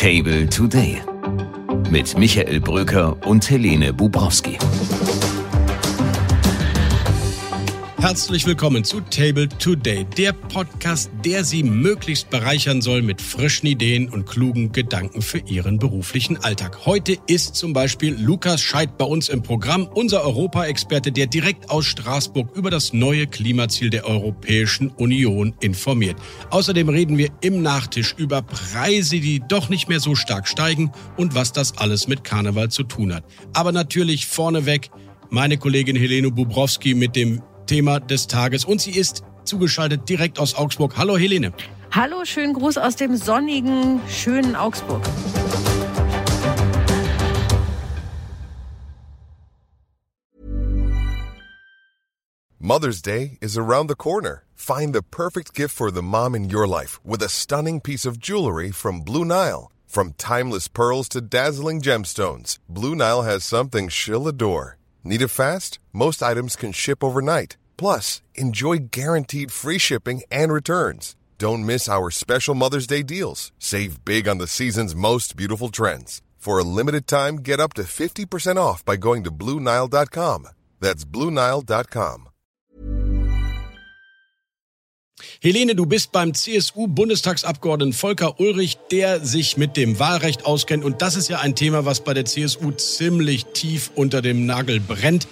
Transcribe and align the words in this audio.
Table 0.00 0.48
Today 0.48 1.02
mit 1.90 2.16
Michael 2.16 2.58
Bröker 2.58 3.18
und 3.26 3.50
Helene 3.50 3.92
Bubrowski. 3.92 4.56
Herzlich 8.00 8.46
willkommen 8.46 8.82
zu 8.82 9.02
Table 9.02 9.46
Today, 9.46 10.06
der 10.16 10.32
Podcast, 10.32 11.10
der 11.22 11.44
Sie 11.44 11.62
möglichst 11.62 12.30
bereichern 12.30 12.80
soll 12.80 13.02
mit 13.02 13.20
frischen 13.20 13.66
Ideen 13.66 14.08
und 14.08 14.24
klugen 14.24 14.72
Gedanken 14.72 15.20
für 15.20 15.40
Ihren 15.40 15.78
beruflichen 15.78 16.38
Alltag. 16.38 16.86
Heute 16.86 17.18
ist 17.26 17.56
zum 17.56 17.74
Beispiel 17.74 18.16
Lukas 18.18 18.62
Scheid 18.62 18.96
bei 18.96 19.04
uns 19.04 19.28
im 19.28 19.42
Programm, 19.42 19.86
unser 19.86 20.24
Europaexperte, 20.24 21.12
der 21.12 21.26
direkt 21.26 21.68
aus 21.68 21.84
Straßburg 21.84 22.56
über 22.56 22.70
das 22.70 22.94
neue 22.94 23.26
Klimaziel 23.26 23.90
der 23.90 24.06
Europäischen 24.06 24.88
Union 24.88 25.54
informiert. 25.60 26.16
Außerdem 26.48 26.88
reden 26.88 27.18
wir 27.18 27.28
im 27.42 27.60
Nachtisch 27.60 28.14
über 28.16 28.40
Preise, 28.40 29.20
die 29.20 29.42
doch 29.46 29.68
nicht 29.68 29.90
mehr 29.90 30.00
so 30.00 30.14
stark 30.14 30.48
steigen 30.48 30.90
und 31.18 31.34
was 31.34 31.52
das 31.52 31.76
alles 31.76 32.08
mit 32.08 32.24
Karneval 32.24 32.70
zu 32.70 32.82
tun 32.82 33.12
hat. 33.12 33.24
Aber 33.52 33.72
natürlich 33.72 34.26
vorneweg 34.26 34.88
meine 35.28 35.58
Kollegin 35.58 35.96
Helene 35.96 36.30
Bubrowski 36.30 36.94
mit 36.94 37.14
dem 37.14 37.42
Thema 37.70 38.00
des 38.00 38.26
Tages. 38.26 38.64
Und 38.64 38.80
sie 38.80 38.98
ist 38.98 39.22
zugeschaltet 39.44 40.08
direkt 40.08 40.40
aus 40.40 40.56
Augsburg. 40.56 40.96
Hallo 40.96 41.16
Helene. 41.16 41.52
Hallo, 41.92 42.24
schönen 42.24 42.52
Gruß 42.52 42.78
aus 42.78 42.96
dem 42.96 43.16
sonnigen, 43.16 44.00
schönen 44.08 44.56
Augsburg. 44.56 45.02
Mother's 52.58 53.00
Day 53.02 53.38
is 53.40 53.56
around 53.56 53.88
the 53.88 53.94
corner. 53.94 54.42
Find 54.56 54.92
the 54.92 55.02
perfect 55.02 55.54
gift 55.54 55.72
for 55.72 55.92
the 55.92 56.02
mom 56.02 56.34
in 56.34 56.50
your 56.50 56.66
life 56.66 56.98
with 57.04 57.22
a 57.22 57.28
stunning 57.28 57.80
piece 57.80 58.04
of 58.04 58.18
jewelry 58.18 58.72
from 58.72 59.02
Blue 59.02 59.24
Nile. 59.24 59.70
From 59.86 60.14
timeless 60.18 60.68
pearls 60.68 61.08
to 61.10 61.20
dazzling 61.20 61.80
gemstones, 61.80 62.58
Blue 62.68 62.96
Nile 62.96 63.22
has 63.22 63.44
something 63.44 63.88
she'll 63.88 64.26
adore. 64.26 64.76
Need 65.02 65.22
it 65.22 65.28
fast? 65.28 65.78
Most 65.92 66.22
items 66.22 66.56
can 66.56 66.72
ship 66.72 67.02
overnight. 67.02 67.56
Plus, 67.80 68.20
enjoy 68.34 68.90
guaranteed 68.90 69.50
free 69.50 69.78
shipping 69.78 70.22
and 70.30 70.52
returns. 70.52 71.16
Don't 71.38 71.64
miss 71.64 71.88
our 71.88 72.10
special 72.10 72.54
Mother's 72.54 72.86
Day 72.86 73.02
deals. 73.02 73.52
Save 73.58 74.04
big 74.04 74.28
on 74.28 74.36
the 74.36 74.46
season's 74.46 74.94
most 74.94 75.34
beautiful 75.34 75.70
trends. 75.70 76.20
For 76.36 76.58
a 76.58 76.62
limited 76.62 77.06
time, 77.06 77.36
get 77.36 77.58
up 77.58 77.72
to 77.74 77.84
50% 77.84 78.58
off 78.58 78.84
by 78.84 78.96
going 78.96 79.24
to 79.24 79.30
Bluenile.com. 79.30 80.48
That's 80.78 81.06
Bluenile.com. 81.06 82.28
Helene, 85.40 85.74
du 85.74 85.86
bist 85.86 86.12
beim 86.12 86.34
CSU-Bundestagsabgeordneten 86.34 87.94
Volker 87.94 88.40
Ulrich, 88.40 88.76
der 88.90 89.24
sich 89.24 89.56
mit 89.56 89.78
dem 89.78 89.98
Wahlrecht 89.98 90.44
auskennt. 90.44 90.84
Und 90.84 91.00
das 91.00 91.16
ist 91.16 91.28
ja 91.30 91.38
ein 91.38 91.56
Thema, 91.56 91.86
was 91.86 92.00
bei 92.00 92.12
der 92.12 92.26
CSU 92.26 92.72
ziemlich 92.72 93.46
tief 93.46 93.90
unter 93.94 94.20
dem 94.20 94.44
Nagel 94.44 94.80
brennt 94.80 95.26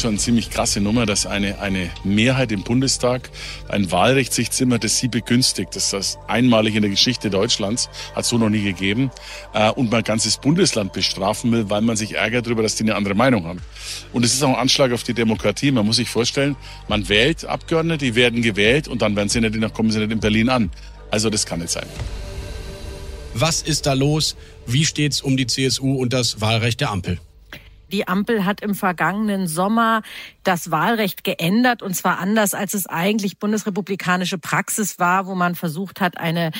schon 0.00 0.10
eine 0.10 0.18
ziemlich 0.18 0.50
krasse 0.50 0.80
Nummer, 0.80 1.06
dass 1.06 1.26
eine, 1.26 1.60
eine 1.60 1.90
Mehrheit 2.04 2.52
im 2.52 2.62
Bundestag 2.62 3.30
ein 3.68 3.90
Wahlrecht 3.90 4.32
sich 4.32 4.50
zimmert, 4.50 4.84
das 4.84 4.98
sie 4.98 5.08
begünstigt. 5.08 5.74
Das 5.74 5.84
ist 5.84 5.92
das 5.92 6.18
einmalig 6.28 6.74
in 6.74 6.82
der 6.82 6.90
Geschichte 6.90 7.30
Deutschlands, 7.30 7.88
hat 8.14 8.24
so 8.24 8.38
noch 8.38 8.48
nie 8.48 8.62
gegeben. 8.62 9.10
Äh, 9.52 9.70
und 9.70 9.90
man 9.90 9.98
ein 9.98 10.04
ganzes 10.04 10.38
Bundesland 10.38 10.92
bestrafen 10.92 11.52
will, 11.52 11.70
weil 11.70 11.82
man 11.82 11.96
sich 11.96 12.14
ärgert 12.14 12.46
darüber, 12.46 12.62
dass 12.62 12.76
die 12.76 12.84
eine 12.84 12.94
andere 12.94 13.14
Meinung 13.14 13.44
haben. 13.44 13.60
Und 14.12 14.24
es 14.24 14.34
ist 14.34 14.42
auch 14.42 14.50
ein 14.50 14.56
Anschlag 14.56 14.92
auf 14.92 15.02
die 15.02 15.14
Demokratie. 15.14 15.70
Man 15.70 15.86
muss 15.86 15.96
sich 15.96 16.08
vorstellen, 16.08 16.56
man 16.88 17.08
wählt 17.08 17.44
Abgeordnete, 17.44 18.04
die 18.04 18.14
werden 18.14 18.42
gewählt 18.42 18.88
und 18.88 19.02
dann 19.02 19.16
werden 19.16 19.28
sie 19.28 19.40
nicht, 19.40 19.74
kommen 19.74 19.90
sie 19.90 19.98
nicht 19.98 20.12
in 20.12 20.20
Berlin 20.20 20.48
an. 20.48 20.70
Also 21.10 21.30
das 21.30 21.46
kann 21.46 21.60
nicht 21.60 21.70
sein. 21.70 21.86
Was 23.34 23.62
ist 23.62 23.86
da 23.86 23.92
los? 23.92 24.36
Wie 24.66 24.84
steht's 24.84 25.20
um 25.20 25.36
die 25.36 25.46
CSU 25.46 25.94
und 25.94 26.12
das 26.12 26.40
Wahlrecht 26.40 26.80
der 26.80 26.90
Ampel? 26.90 27.18
Die 27.94 28.08
Ampel 28.08 28.44
hat 28.44 28.60
im 28.60 28.74
vergangenen 28.74 29.46
Sommer 29.46 30.02
das 30.42 30.72
Wahlrecht 30.72 31.22
geändert 31.22 31.80
und 31.80 31.94
zwar 31.94 32.18
anders, 32.18 32.52
als 32.52 32.74
es 32.74 32.88
eigentlich 32.88 33.38
bundesrepublikanische 33.38 34.36
Praxis 34.36 34.98
war, 34.98 35.28
wo 35.28 35.36
man 35.36 35.54
versucht 35.54 36.00
hat, 36.00 36.18
eine 36.18 36.50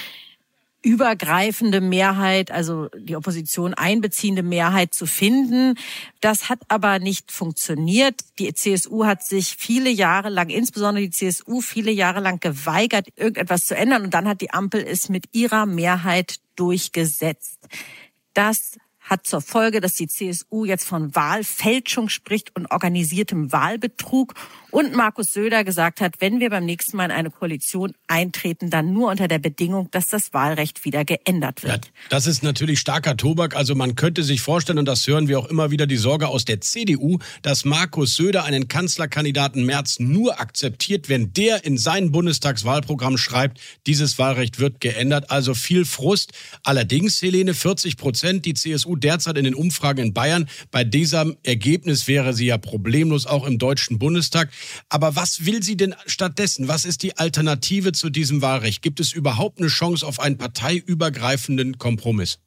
übergreifende 0.83 1.81
Mehrheit, 1.81 2.53
also 2.53 2.89
die 2.97 3.17
Opposition 3.17 3.75
einbeziehende 3.75 4.45
Mehrheit 4.45 4.95
zu 4.95 5.06
finden. 5.06 5.75
Das 6.21 6.49
hat 6.49 6.61
aber 6.69 7.00
nicht 7.00 7.33
funktioniert. 7.33 8.21
Die 8.39 8.55
CSU 8.55 9.05
hat 9.05 9.25
sich 9.25 9.56
viele 9.59 9.91
Jahre 9.91 10.28
lang, 10.28 10.51
insbesondere 10.51 11.06
die 11.06 11.11
CSU, 11.11 11.62
viele 11.62 11.91
Jahre 11.91 12.21
lang 12.21 12.39
geweigert, 12.39 13.09
irgendetwas 13.16 13.66
zu 13.66 13.75
ändern. 13.75 14.05
Und 14.05 14.15
dann 14.15 14.28
hat 14.28 14.41
die 14.41 14.53
Ampel 14.53 14.84
es 14.87 15.09
mit 15.09 15.25
ihrer 15.33 15.66
Mehrheit 15.66 16.37
durchgesetzt. 16.55 17.59
Das 18.34 18.78
hat 19.04 19.26
zur 19.26 19.42
Folge, 19.42 19.81
dass 19.81 19.92
die 19.92 20.09
CSU 20.09 20.65
jetzt 20.65 20.87
von 20.87 21.15
Wahlfälschung 21.15 22.09
spricht 22.09 22.56
und 22.56 22.70
organisiertem 22.70 23.53
Wahlbetrug 23.53 24.34
und 24.70 24.97
Markus 24.97 25.32
Söder 25.32 25.62
gesagt 25.62 26.00
hat, 26.00 26.15
wenn 26.19 26.41
wir 26.41 26.50
beim 26.50 26.65
nächsten 26.65 26.97
Mal 26.97 27.04
in 27.04 27.10
eine 27.12 27.31
Koalition 27.31 27.94
eintreten, 28.09 28.70
dann 28.70 28.92
nur 28.92 29.10
unter 29.10 29.28
der 29.28 29.38
Bedingung, 29.38 29.88
dass 29.92 30.09
das 30.09 30.32
Wahlrecht 30.32 30.84
wieder 30.84 31.04
geändert 31.04 31.62
wird. 31.62 31.87
Ja, 31.87 31.92
das 32.09 32.26
ist 32.26 32.42
natürlich 32.42 32.81
starker 32.81 33.16
Tobak. 33.16 33.54
Also 33.54 33.75
man 33.75 33.94
könnte 33.94 34.25
sich 34.25 34.41
vorstellen, 34.41 34.78
und 34.78 34.87
das 34.87 35.06
hören 35.06 35.28
wir 35.28 35.38
auch 35.38 35.47
immer 35.47 35.71
wieder, 35.71 35.86
die 35.86 35.97
Sorge 35.97 36.26
aus 36.26 36.44
der 36.44 36.60
CDU, 36.60 37.19
dass 37.42 37.65
Markus 37.65 38.16
Söder 38.16 38.44
einen 38.44 38.66
Kanzlerkandidaten 38.66 39.65
März 39.65 40.00
nur 40.00 40.41
akzeptiert, 40.41 41.09
wenn 41.09 41.32
der 41.32 41.65
in 41.65 41.78
sein 41.78 42.10
Bundestagswahlprogramm 42.10 43.19
schreibt, 43.19 43.60
dieses 43.86 44.19
Wahlrecht 44.19 44.59
wird 44.59 44.81
geändert. 44.81 45.31
Also 45.31 45.54
viel 45.54 45.84
Frust. 45.84 46.32
Allerdings, 46.65 47.22
Helene, 47.22 47.54
40 47.54 47.97
Prozent, 47.97 48.44
die 48.44 48.54
CSU 48.54 48.94
derzeit 48.97 49.37
in 49.38 49.44
den 49.44 49.55
Umfragen 49.55 50.06
in 50.06 50.15
Bayern. 50.15 50.49
Bei 50.71 50.84
diesem 50.84 51.37
Ergebnis 51.43 52.06
wäre 52.09 52.34
sie 52.34 52.47
ja 52.47 52.59
problemlos 52.59 53.27
auch 53.27 53.47
im 53.47 53.59
Deutschen 53.59 53.99
Bundestag. 53.99 54.50
Aber 54.88 55.16
was 55.16 55.47
will 55.47 55.62
sie 55.62 55.77
denn 55.77 55.94
stattdessen? 56.06 56.69
Was 56.69 56.84
ist 56.84 57.03
die 57.03 57.16
Alternative 57.16 57.93
zu 57.93 58.10
diesem 58.10 58.43
Wahlrecht? 58.43 58.83
Gibt 58.83 59.00
es 59.00 59.12
überhaupt 59.12 59.59
eine 59.59 59.69
Chance 59.69 60.06
auf 60.06 60.21
einen 60.21 60.38
parteiübergreifenden 60.38 61.78
Kompromiss? 61.78 62.38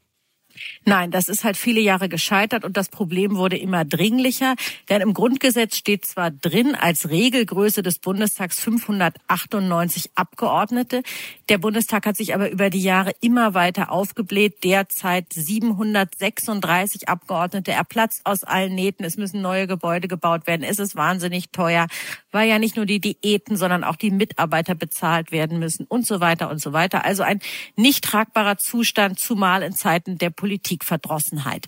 Nein, 0.85 1.11
das 1.11 1.27
ist 1.27 1.43
halt 1.43 1.57
viele 1.57 1.79
Jahre 1.79 2.09
gescheitert 2.09 2.63
und 2.63 2.77
das 2.77 2.89
Problem 2.89 3.35
wurde 3.35 3.57
immer 3.57 3.85
dringlicher. 3.85 4.55
Denn 4.89 5.01
im 5.01 5.13
Grundgesetz 5.13 5.77
steht 5.77 6.05
zwar 6.05 6.31
drin 6.31 6.75
als 6.75 7.09
Regelgröße 7.09 7.83
des 7.83 7.99
Bundestags 7.99 8.59
598 8.59 10.11
Abgeordnete. 10.15 11.03
Der 11.49 11.57
Bundestag 11.57 12.05
hat 12.05 12.17
sich 12.17 12.33
aber 12.33 12.49
über 12.49 12.69
die 12.69 12.81
Jahre 12.81 13.11
immer 13.21 13.53
weiter 13.53 13.91
aufgebläht. 13.91 14.63
Derzeit 14.63 15.31
736 15.31 17.07
Abgeordnete. 17.07 17.71
Er 17.71 17.83
platzt 17.83 18.25
aus 18.25 18.43
allen 18.43 18.75
Nähten. 18.75 19.05
Es 19.05 19.17
müssen 19.17 19.41
neue 19.41 19.67
Gebäude 19.67 20.07
gebaut 20.07 20.47
werden. 20.47 20.63
Es 20.63 20.79
ist 20.79 20.95
wahnsinnig 20.95 21.49
teuer, 21.51 21.87
weil 22.31 22.49
ja 22.49 22.59
nicht 22.59 22.75
nur 22.75 22.85
die 22.85 22.99
Diäten, 22.99 23.57
sondern 23.57 23.83
auch 23.83 23.95
die 23.95 24.11
Mitarbeiter 24.11 24.75
bezahlt 24.75 25.31
werden 25.31 25.59
müssen 25.59 25.85
und 25.85 26.05
so 26.05 26.19
weiter 26.19 26.49
und 26.49 26.59
so 26.59 26.73
weiter. 26.73 27.05
Also 27.05 27.23
ein 27.23 27.39
nicht 27.75 28.03
tragbarer 28.03 28.57
Zustand, 28.57 29.19
zumal 29.19 29.63
in 29.63 29.73
Zeiten 29.73 30.17
der 30.17 30.29
Politik 30.29 30.46
Politikverdrossenheit. 30.47 31.65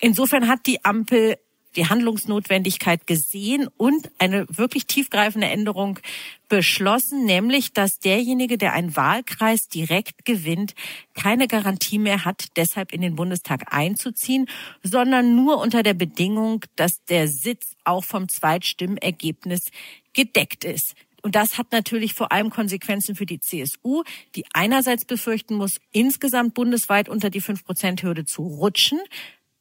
Insofern 0.00 0.48
hat 0.48 0.66
die 0.66 0.84
Ampel 0.84 1.36
die 1.76 1.86
Handlungsnotwendigkeit 1.86 3.06
gesehen 3.06 3.68
und 3.76 4.10
eine 4.18 4.44
wirklich 4.48 4.86
tiefgreifende 4.86 5.46
Änderung 5.46 6.00
beschlossen, 6.48 7.24
nämlich 7.24 7.72
dass 7.72 8.00
derjenige, 8.00 8.58
der 8.58 8.72
einen 8.72 8.96
Wahlkreis 8.96 9.68
direkt 9.68 10.24
gewinnt, 10.24 10.74
keine 11.14 11.46
Garantie 11.46 12.00
mehr 12.00 12.24
hat, 12.24 12.48
deshalb 12.56 12.92
in 12.92 13.02
den 13.02 13.14
Bundestag 13.14 13.72
einzuziehen, 13.72 14.46
sondern 14.82 15.36
nur 15.36 15.60
unter 15.60 15.84
der 15.84 15.94
Bedingung, 15.94 16.64
dass 16.74 17.04
der 17.04 17.28
Sitz 17.28 17.76
auch 17.84 18.02
vom 18.02 18.28
Zweitstimmergebnis 18.28 19.68
gedeckt 20.12 20.64
ist. 20.64 20.94
Und 21.22 21.34
das 21.34 21.58
hat 21.58 21.72
natürlich 21.72 22.14
vor 22.14 22.32
allem 22.32 22.50
Konsequenzen 22.50 23.14
für 23.14 23.26
die 23.26 23.40
CSU, 23.40 24.02
die 24.34 24.44
einerseits 24.52 25.04
befürchten 25.04 25.54
muss, 25.54 25.80
insgesamt 25.92 26.54
bundesweit 26.54 27.08
unter 27.08 27.30
die 27.30 27.42
5-Prozent-Hürde 27.42 28.24
zu 28.24 28.42
rutschen. 28.42 29.00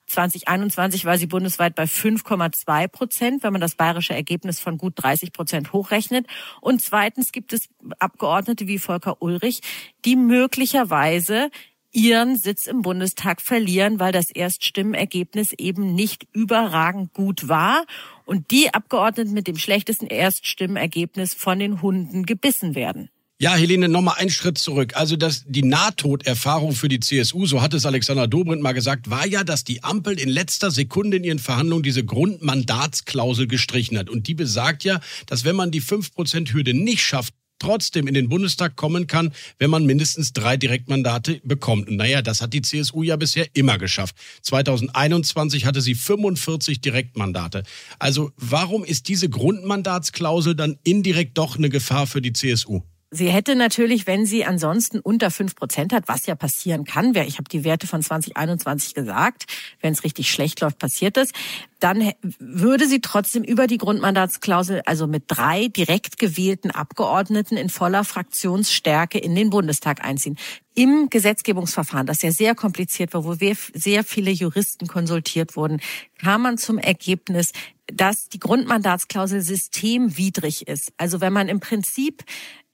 2021 0.08 1.06
war 1.06 1.18
sie 1.18 1.28
bundesweit 1.28 1.76
bei 1.76 1.84
5,2 1.84 2.88
Prozent, 2.88 3.44
wenn 3.44 3.54
man 3.54 3.62
das 3.62 3.76
bayerische 3.76 4.14
Ergebnis 4.14 4.60
von 4.60 4.78
gut 4.78 4.94
30 4.98 5.32
Prozent 5.32 5.72
hochrechnet. 5.72 6.26
Und 6.62 6.82
zweitens 6.82 7.32
gibt 7.32 7.54
es 7.54 7.70
Abgeordnete 8.00 8.68
wie 8.68 8.80
Volker 8.80 9.22
Ulrich, 9.22 9.62
die 10.06 10.16
möglicherweise 10.16 11.52
ihren 11.92 12.38
Sitz 12.38 12.68
im 12.68 12.82
Bundestag 12.82 13.42
verlieren, 13.42 14.00
weil 14.00 14.12
das 14.12 14.30
Erststimmenergebnis 14.30 15.54
eben 15.58 15.96
nicht 15.96 16.28
überragend 16.34 17.14
gut 17.14 17.48
war 17.48 17.86
und 18.26 18.52
die 18.52 18.74
Abgeordneten 18.74 19.34
mit 19.34 19.48
dem 19.48 19.58
schlechtesten 19.58 20.08
Erststimmenergebnis 20.08 21.34
von 21.34 21.60
den 21.60 21.82
Hunden 21.82 22.26
gebissen 22.26 22.76
werden. 22.76 23.10
Ja, 23.42 23.56
Helene, 23.56 23.88
nochmal 23.88 24.16
einen 24.18 24.32
Schritt 24.32 24.58
zurück. 24.58 24.98
Also 24.98 25.16
das, 25.16 25.46
die 25.48 25.64
Nahtoderfahrung 25.64 26.74
für 26.74 26.90
die 26.90 27.00
CSU, 27.00 27.46
so 27.46 27.62
hat 27.62 27.74
es 27.74 27.86
Alexander 27.86 28.28
Dobrindt 28.28 28.62
mal 28.62 28.74
gesagt, 28.74 29.10
war 29.10 29.26
ja, 29.26 29.46
dass 29.46 29.64
die 29.64 29.82
Ampel 29.82 30.20
in 30.20 30.28
letzter 30.28 30.72
Sekunde 30.72 31.16
in 31.16 31.24
ihren 31.24 31.40
Verhandlungen 31.40 31.82
diese 31.82 32.04
Grundmandatsklausel 32.04 33.48
gestrichen 33.48 33.98
hat. 33.98 34.10
Und 34.10 34.28
die 34.28 34.34
besagt 34.34 34.84
ja, 34.84 35.00
dass 35.26 35.46
wenn 35.46 35.56
man 35.56 35.72
die 35.72 35.82
5%-Hürde 35.82 36.74
nicht 36.74 37.02
schafft, 37.02 37.34
trotzdem 37.60 38.08
in 38.08 38.14
den 38.14 38.30
Bundestag 38.30 38.76
kommen 38.76 39.08
kann, 39.08 39.34
wenn 39.58 39.70
man 39.70 39.86
mindestens 39.86 40.34
drei 40.34 40.58
Direktmandate 40.58 41.42
bekommt. 41.44 41.88
Und 41.88 41.98
naja, 41.98 42.22
das 42.22 42.42
hat 42.42 42.54
die 42.54 42.62
CSU 42.62 43.04
ja 43.04 43.16
bisher 43.16 43.48
immer 43.54 43.78
geschafft. 43.78 44.16
2021 44.42 45.66
hatte 45.66 45.82
sie 45.82 45.96
45 45.96 46.82
Direktmandate. 46.82 47.64
Also 48.00 48.32
warum 48.38 48.84
ist 48.84 49.08
diese 49.08 49.30
Grundmandatsklausel 49.30 50.56
dann 50.56 50.78
indirekt 50.84 51.38
doch 51.38 51.58
eine 51.58 51.70
Gefahr 51.70 52.08
für 52.08 52.22
die 52.22 52.34
CSU? 52.34 52.82
Sie 53.12 53.30
hätte 53.30 53.56
natürlich, 53.56 54.06
wenn 54.06 54.28
sie 54.28 54.46
ansonsten 54.46 55.00
unter 55.00 55.32
fünf 55.32 55.56
Prozent 55.56 55.94
hat, 55.94 56.08
was 56.08 56.28
ja 56.28 56.36
passieren 56.36 56.84
kann, 56.86 57.16
ich 57.16 57.40
habe 57.40 57.50
die 57.50 57.64
Werte 57.64 57.88
von 57.88 58.04
2021 58.04 58.94
gesagt, 58.94 59.46
wenn 59.82 59.94
es 59.94 60.04
richtig 60.04 60.30
schlecht 60.30 60.62
läuft, 60.62 60.78
passiert 60.78 61.18
das, 61.18 61.32
dann 61.80 62.12
würde 62.38 62.88
sie 62.88 63.02
trotzdem 63.02 63.44
über 63.44 63.66
die 63.66 63.80
Grundmandatsklausel, 63.80 64.84
also 64.86 65.08
mit 65.08 65.24
drei 65.28 65.70
direkt 65.70 66.20
gewählten 66.20 66.70
Abgeordneten 66.70 67.58
in 67.58 67.70
voller 67.70 68.04
Fraktionsstärke 68.04 69.18
in 69.18 69.34
den 69.34 69.50
Bundestag 69.50 70.06
einziehen. 70.06 70.38
Im 70.76 71.10
Gesetzgebungsverfahren, 71.10 72.06
das 72.06 72.22
ja 72.22 72.32
sehr 72.32 72.54
kompliziert 72.54 73.16
war, 73.16 73.26
wo 73.26 73.34
sehr 73.34 74.04
viele 74.04 74.30
Juristen 74.30 74.86
konsultiert 74.86 75.56
wurden, 75.56 75.82
kam 76.20 76.44
man 76.44 76.60
zum 76.60 76.78
Ergebnis, 76.78 77.54
dass 77.92 78.30
die 78.30 78.40
Grundmandatsklausel 78.40 79.42
systemwidrig 79.42 80.68
ist. 80.68 80.94
Also 80.98 81.22
wenn 81.22 81.34
man 81.34 81.50
im 81.50 81.60
Prinzip 81.60 82.24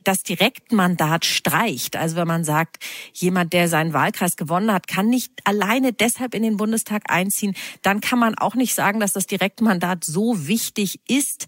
das 0.07 0.23
Direktmandat 0.23 1.25
streicht. 1.25 1.95
Also 1.95 2.15
wenn 2.15 2.27
man 2.27 2.43
sagt, 2.43 2.77
jemand, 3.13 3.53
der 3.53 3.67
seinen 3.67 3.93
Wahlkreis 3.93 4.37
gewonnen 4.37 4.71
hat, 4.71 4.87
kann 4.87 5.09
nicht 5.09 5.31
alleine 5.43 5.93
deshalb 5.93 6.33
in 6.33 6.43
den 6.43 6.57
Bundestag 6.57 7.03
einziehen, 7.09 7.55
dann 7.81 8.01
kann 8.01 8.19
man 8.19 8.35
auch 8.35 8.55
nicht 8.55 8.75
sagen, 8.75 8.99
dass 8.99 9.13
das 9.13 9.27
Direktmandat 9.27 10.03
so 10.03 10.47
wichtig 10.47 10.99
ist, 11.07 11.47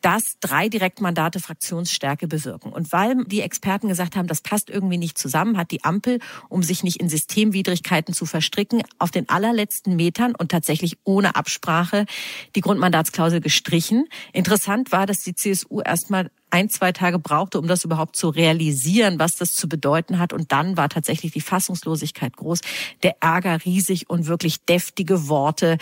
dass 0.00 0.38
drei 0.40 0.68
Direktmandate 0.68 1.40
Fraktionsstärke 1.40 2.28
bewirken. 2.28 2.72
Und 2.72 2.92
weil 2.92 3.24
die 3.24 3.40
Experten 3.40 3.88
gesagt 3.88 4.16
haben, 4.16 4.28
das 4.28 4.40
passt 4.40 4.70
irgendwie 4.70 4.96
nicht 4.96 5.18
zusammen, 5.18 5.56
hat 5.56 5.70
die 5.70 5.84
Ampel, 5.84 6.20
um 6.48 6.62
sich 6.62 6.84
nicht 6.84 7.00
in 7.00 7.08
Systemwidrigkeiten 7.08 8.14
zu 8.14 8.26
verstricken, 8.26 8.82
auf 8.98 9.10
den 9.10 9.28
allerletzten 9.28 9.96
Metern 9.96 10.34
und 10.34 10.50
tatsächlich 10.50 10.98
ohne 11.04 11.36
Absprache 11.36 12.06
die 12.54 12.60
Grundmandatsklausel 12.60 13.40
gestrichen. 13.40 14.06
Interessant 14.32 14.92
war, 14.92 15.06
dass 15.06 15.22
die 15.22 15.34
CSU 15.34 15.80
erstmal 15.80 16.30
ein, 16.50 16.70
zwei 16.70 16.92
Tage 16.92 17.18
brauchte, 17.18 17.58
um 17.58 17.66
das 17.66 17.84
überhaupt 17.84 18.16
zu 18.16 18.28
realisieren, 18.28 19.18
was 19.18 19.36
das 19.36 19.54
zu 19.54 19.68
bedeuten 19.68 20.18
hat. 20.18 20.32
Und 20.32 20.52
dann 20.52 20.76
war 20.76 20.88
tatsächlich 20.88 21.32
die 21.32 21.40
Fassungslosigkeit 21.40 22.36
groß, 22.36 22.60
der 23.02 23.16
Ärger 23.20 23.64
riesig 23.64 24.08
und 24.08 24.26
wirklich 24.26 24.64
deftige 24.64 25.28
Worte 25.28 25.78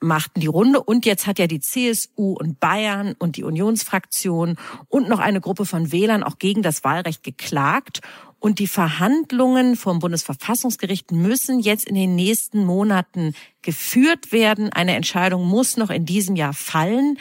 machten 0.00 0.40
die 0.40 0.46
Runde. 0.46 0.82
Und 0.82 1.06
jetzt 1.06 1.26
hat 1.26 1.38
ja 1.38 1.46
die 1.46 1.60
CSU 1.60 2.32
und 2.32 2.60
Bayern 2.60 3.14
und 3.18 3.36
die 3.36 3.44
Unionsfraktion 3.44 4.56
und 4.88 5.08
noch 5.08 5.18
eine 5.18 5.40
Gruppe 5.40 5.66
von 5.66 5.92
Wählern 5.92 6.22
auch 6.22 6.38
gegen 6.38 6.62
das 6.62 6.84
Wahlrecht 6.84 7.22
geklagt. 7.22 8.00
Und 8.40 8.60
die 8.60 8.68
Verhandlungen 8.68 9.74
vom 9.74 9.98
Bundesverfassungsgericht 9.98 11.10
müssen 11.10 11.58
jetzt 11.58 11.88
in 11.88 11.96
den 11.96 12.14
nächsten 12.14 12.64
Monaten 12.64 13.34
geführt 13.62 14.30
werden. 14.30 14.72
Eine 14.72 14.94
Entscheidung 14.94 15.44
muss 15.44 15.76
noch 15.76 15.90
in 15.90 16.06
diesem 16.06 16.36
Jahr 16.36 16.52
fallen. 16.52 17.18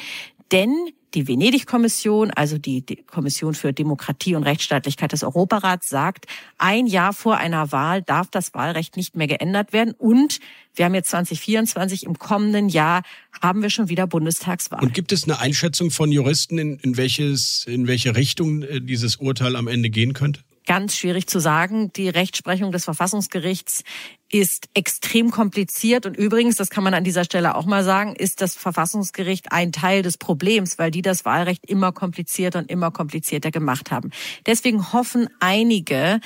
Denn 0.52 0.90
die 1.14 1.28
Venedig-Kommission, 1.28 2.32
also 2.32 2.58
die, 2.58 2.84
Kommission 3.08 3.54
für 3.54 3.74
Demokratie 3.74 4.36
und 4.36 4.44
Rechtsstaatlichkeit 4.44 5.12
des 5.12 5.24
Europarats, 5.24 5.90
sagt, 5.90 6.26
ein 6.58 6.86
Jahr 6.88 7.14
vor 7.14 7.38
einer 7.38 7.72
Wahl 7.72 8.02
darf 8.02 8.30
das 8.30 8.54
Wahlrecht 8.54 8.98
nicht 8.98 9.16
mehr 9.16 9.28
geändert 9.28 9.74
werden. 9.74 9.94
Und 9.98 10.40
wir 10.76 10.86
haben 10.86 10.94
jetzt 10.94 11.10
2024, 11.10 12.06
im 12.06 12.20
kommenden 12.20 12.70
Jahr 12.70 13.04
haben 13.42 13.62
wir 13.62 13.70
schon 13.70 13.90
wieder 13.90 14.08
Bundestagswahl. 14.08 14.82
Und 14.82 14.94
gibt 14.94 15.12
es 15.12 15.24
eine 15.24 15.40
Einschätzung 15.40 15.92
von 15.92 16.12
Juristen, 16.12 16.58
in, 16.58 16.78
in, 16.80 16.98
welches, 16.98 17.66
in 17.68 17.88
welche 17.88 18.16
Richtung 18.16 18.64
äh, 18.64 18.82
dieses 18.82 19.16
Urteil 19.18 19.56
am 19.56 19.68
Ende 19.68 19.90
gehen 19.90 20.14
könnte? 20.14 20.42
Ganz 20.68 20.96
schwierig 20.96 21.26
zu 21.28 21.40
sagen. 21.40 21.92
Die 21.94 22.10
Rechtsprechung 22.10 22.72
des 22.72 22.86
Verfassungsgerichts 22.86 23.84
ist 24.30 24.68
extrem 24.76 25.32
kompliziert. 25.32 26.06
Und 26.06 26.16
übrigens, 26.16 26.58
das 26.58 26.70
kann 26.70 26.84
man 26.84 26.94
an 26.94 27.04
dieser 27.04 27.24
Stelle 27.24 27.56
auch 27.56 27.66
mal 27.66 27.84
sagen, 27.84 28.16
ist 28.16 28.42
das 28.42 28.54
Verfassungsgericht 28.56 29.52
ein 29.52 29.72
Teil 29.72 30.04
des 30.04 30.18
Problems, 30.18 30.78
weil 30.78 30.92
die 30.92 31.02
das 31.02 31.26
Wahlrecht 31.26 31.66
immer 31.66 31.92
komplizierter 31.92 32.60
und 32.60 32.70
immer 32.70 32.92
komplizierter 32.92 33.50
gemacht 33.50 33.90
haben. 33.90 34.12
Deswegen 34.46 34.94
hoffen 34.94 35.30
einige, 35.40 36.20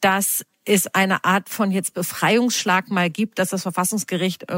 dass 0.00 0.44
es 0.64 0.86
eine 0.88 1.24
Art 1.24 1.48
von 1.48 1.70
jetzt 1.70 1.94
Befreiungsschlag 1.94 2.90
mal 2.90 3.08
gibt, 3.08 3.38
dass 3.38 3.48
das 3.48 3.62
Verfassungsgericht 3.62 4.50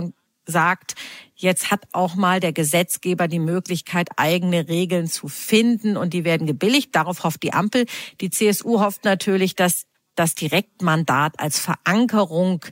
sagt, 0.49 0.95
jetzt 1.37 1.71
hat 1.71 1.87
auch 1.93 2.17
mal 2.17 2.41
der 2.41 2.53
Gesetzgeber 2.53 3.29
die 3.29 3.39
Möglichkeit, 3.39 4.09
eigene 4.17 4.69
Regeln 4.69 5.07
zu 5.07 5.29
finden 5.29 5.97
und 5.97 6.15
die 6.15 6.25
werden 6.25 6.47
gebilligt. 6.47 6.97
Darauf 6.97 7.23
hofft 7.23 7.43
die 7.43 7.53
Ampel. 7.53 7.87
Die 8.21 8.31
CSU 8.31 8.81
hofft 8.81 9.05
natürlich, 9.05 9.55
dass 9.55 9.87
das 10.17 10.35
Direktmandat 10.35 11.39
als 11.39 11.61
Verankerung 11.61 12.65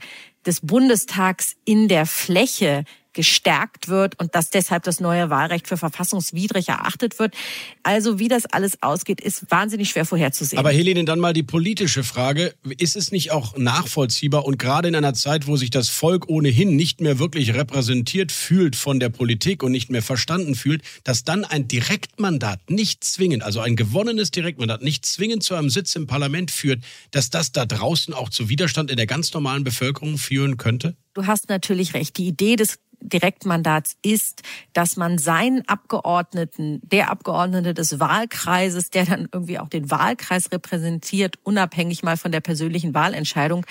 des 0.44 0.60
Bundestags 0.60 1.56
in 1.64 1.86
der 1.86 2.06
Fläche 2.06 2.84
gestärkt 3.16 3.88
wird 3.88 4.20
und 4.20 4.34
dass 4.34 4.50
deshalb 4.50 4.84
das 4.84 5.00
neue 5.00 5.30
Wahlrecht 5.30 5.66
für 5.66 5.76
verfassungswidrig 5.76 6.68
erachtet 6.68 7.18
wird. 7.18 7.34
Also 7.82 8.18
wie 8.18 8.28
das 8.28 8.46
alles 8.46 8.82
ausgeht, 8.82 9.20
ist 9.20 9.50
wahnsinnig 9.50 9.88
schwer 9.88 10.04
vorherzusehen. 10.04 10.60
Aber 10.60 10.70
Helene, 10.70 11.04
dann 11.04 11.18
mal 11.18 11.32
die 11.32 11.42
politische 11.42 12.04
Frage. 12.04 12.54
Ist 12.78 12.94
es 12.94 13.10
nicht 13.10 13.32
auch 13.32 13.56
nachvollziehbar 13.56 14.44
und 14.44 14.58
gerade 14.58 14.88
in 14.88 14.94
einer 14.94 15.14
Zeit, 15.14 15.46
wo 15.46 15.56
sich 15.56 15.70
das 15.70 15.88
Volk 15.88 16.28
ohnehin 16.28 16.76
nicht 16.76 17.00
mehr 17.00 17.18
wirklich 17.18 17.54
repräsentiert 17.54 18.32
fühlt 18.32 18.76
von 18.76 19.00
der 19.00 19.08
Politik 19.08 19.62
und 19.62 19.72
nicht 19.72 19.90
mehr 19.90 20.02
verstanden 20.02 20.54
fühlt, 20.54 20.82
dass 21.02 21.24
dann 21.24 21.44
ein 21.44 21.68
Direktmandat 21.68 22.70
nicht 22.70 23.02
zwingend, 23.02 23.42
also 23.42 23.60
ein 23.60 23.76
gewonnenes 23.76 24.30
Direktmandat 24.30 24.82
nicht 24.82 25.06
zwingend 25.06 25.42
zu 25.42 25.54
einem 25.54 25.70
Sitz 25.70 25.96
im 25.96 26.06
Parlament 26.06 26.50
führt, 26.50 26.84
dass 27.12 27.30
das 27.30 27.50
da 27.52 27.64
draußen 27.64 28.12
auch 28.12 28.28
zu 28.28 28.50
Widerstand 28.50 28.90
in 28.90 28.98
der 28.98 29.06
ganz 29.06 29.32
normalen 29.32 29.64
Bevölkerung 29.64 30.18
führen 30.18 30.58
könnte? 30.58 30.96
Du 31.16 31.26
hast 31.26 31.48
natürlich 31.48 31.94
recht. 31.94 32.18
Die 32.18 32.26
Idee 32.26 32.56
des 32.56 32.78
Direktmandats 33.00 33.96
ist, 34.02 34.42
dass 34.72 34.96
man 34.96 35.18
seinen 35.18 35.66
Abgeordneten, 35.68 36.80
der 36.82 37.10
Abgeordnete 37.10 37.74
des 37.74 38.00
Wahlkreises, 38.00 38.90
der 38.90 39.04
dann 39.04 39.28
irgendwie 39.32 39.58
auch 39.58 39.68
den 39.68 39.90
Wahlkreis 39.90 40.50
repräsentiert, 40.52 41.36
unabhängig 41.42 42.02
mal 42.02 42.16
von 42.16 42.32
der 42.32 42.40
persönlichen 42.40 42.94
Wahlentscheidung, 42.94 43.64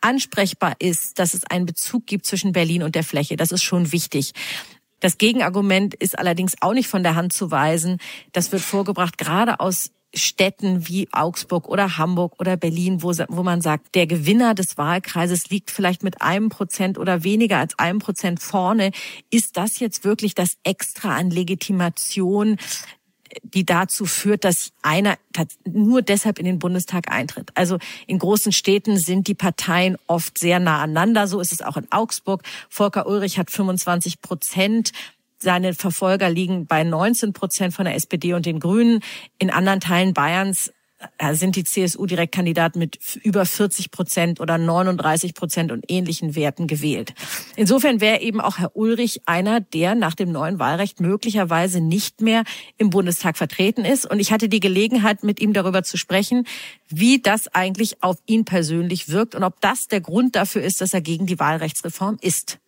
ansprechbar 0.00 0.74
ist, 0.78 1.18
dass 1.18 1.34
es 1.34 1.44
einen 1.44 1.66
Bezug 1.66 2.06
gibt 2.06 2.26
zwischen 2.26 2.52
Berlin 2.52 2.82
und 2.82 2.94
der 2.94 3.04
Fläche. 3.04 3.36
Das 3.36 3.52
ist 3.52 3.62
schon 3.62 3.92
wichtig. 3.92 4.32
Das 5.00 5.18
Gegenargument 5.18 5.94
ist 5.94 6.18
allerdings 6.18 6.54
auch 6.60 6.72
nicht 6.72 6.88
von 6.88 7.02
der 7.02 7.14
Hand 7.14 7.32
zu 7.32 7.50
weisen. 7.50 7.98
Das 8.32 8.52
wird 8.52 8.62
vorgebracht 8.62 9.18
gerade 9.18 9.60
aus 9.60 9.90
Städten 10.14 10.88
wie 10.88 11.08
Augsburg 11.12 11.68
oder 11.68 11.98
Hamburg 11.98 12.34
oder 12.38 12.56
Berlin, 12.56 13.02
wo, 13.02 13.12
wo 13.28 13.42
man 13.42 13.60
sagt, 13.60 13.94
der 13.94 14.06
Gewinner 14.06 14.54
des 14.54 14.78
Wahlkreises 14.78 15.50
liegt 15.50 15.70
vielleicht 15.70 16.02
mit 16.02 16.22
einem 16.22 16.48
Prozent 16.48 16.98
oder 16.98 17.24
weniger 17.24 17.58
als 17.58 17.78
einem 17.78 17.98
Prozent 17.98 18.40
vorne. 18.40 18.92
Ist 19.30 19.56
das 19.56 19.80
jetzt 19.80 20.04
wirklich 20.04 20.34
das 20.34 20.56
Extra 20.62 21.16
an 21.16 21.30
Legitimation, 21.30 22.58
die 23.42 23.64
dazu 23.64 24.06
führt, 24.06 24.44
dass 24.44 24.72
einer 24.82 25.16
nur 25.64 26.02
deshalb 26.02 26.38
in 26.38 26.44
den 26.44 26.58
Bundestag 26.58 27.10
eintritt. 27.10 27.50
Also 27.54 27.78
in 28.06 28.18
großen 28.18 28.52
Städten 28.52 28.96
sind 28.98 29.26
die 29.28 29.34
Parteien 29.34 29.96
oft 30.06 30.38
sehr 30.38 30.60
nah 30.60 30.82
aneinander. 30.82 31.26
So 31.26 31.40
ist 31.40 31.52
es 31.52 31.62
auch 31.62 31.76
in 31.76 31.90
Augsburg. 31.90 32.42
Volker 32.68 33.06
Ulrich 33.06 33.38
hat 33.38 33.50
25 33.50 34.20
Prozent 34.20 34.92
seine 35.44 35.74
Verfolger 35.74 36.28
liegen 36.28 36.66
bei 36.66 36.82
19 36.82 37.32
Prozent 37.32 37.74
von 37.74 37.84
der 37.84 37.94
SPD 37.94 38.32
und 38.32 38.46
den 38.46 38.58
Grünen. 38.58 39.00
In 39.38 39.50
anderen 39.50 39.78
Teilen 39.78 40.14
Bayerns 40.14 40.72
äh, 41.18 41.34
sind 41.34 41.56
die 41.56 41.64
CSU-Direktkandidaten 41.64 42.78
mit 42.78 43.16
über 43.22 43.44
40 43.44 43.90
Prozent 43.90 44.40
oder 44.40 44.58
39 44.58 45.34
Prozent 45.34 45.70
und 45.70 45.84
ähnlichen 45.88 46.34
Werten 46.34 46.66
gewählt. 46.66 47.14
Insofern 47.56 48.00
wäre 48.00 48.20
eben 48.22 48.40
auch 48.40 48.58
Herr 48.58 48.74
Ulrich 48.74 49.22
einer, 49.26 49.60
der 49.60 49.94
nach 49.94 50.14
dem 50.14 50.32
neuen 50.32 50.58
Wahlrecht 50.58 51.00
möglicherweise 51.00 51.80
nicht 51.80 52.20
mehr 52.20 52.44
im 52.78 52.90
Bundestag 52.90 53.36
vertreten 53.36 53.84
ist. 53.84 54.10
Und 54.10 54.18
ich 54.18 54.32
hatte 54.32 54.48
die 54.48 54.60
Gelegenheit, 54.60 55.22
mit 55.22 55.40
ihm 55.40 55.52
darüber 55.52 55.82
zu 55.82 55.96
sprechen, 55.96 56.46
wie 56.88 57.20
das 57.20 57.48
eigentlich 57.48 58.02
auf 58.02 58.16
ihn 58.26 58.44
persönlich 58.44 59.08
wirkt 59.10 59.34
und 59.34 59.44
ob 59.44 59.60
das 59.60 59.88
der 59.88 60.00
Grund 60.00 60.36
dafür 60.36 60.62
ist, 60.62 60.80
dass 60.80 60.94
er 60.94 61.00
gegen 61.00 61.26
die 61.26 61.38
Wahlrechtsreform 61.38 62.18
ist. 62.20 62.58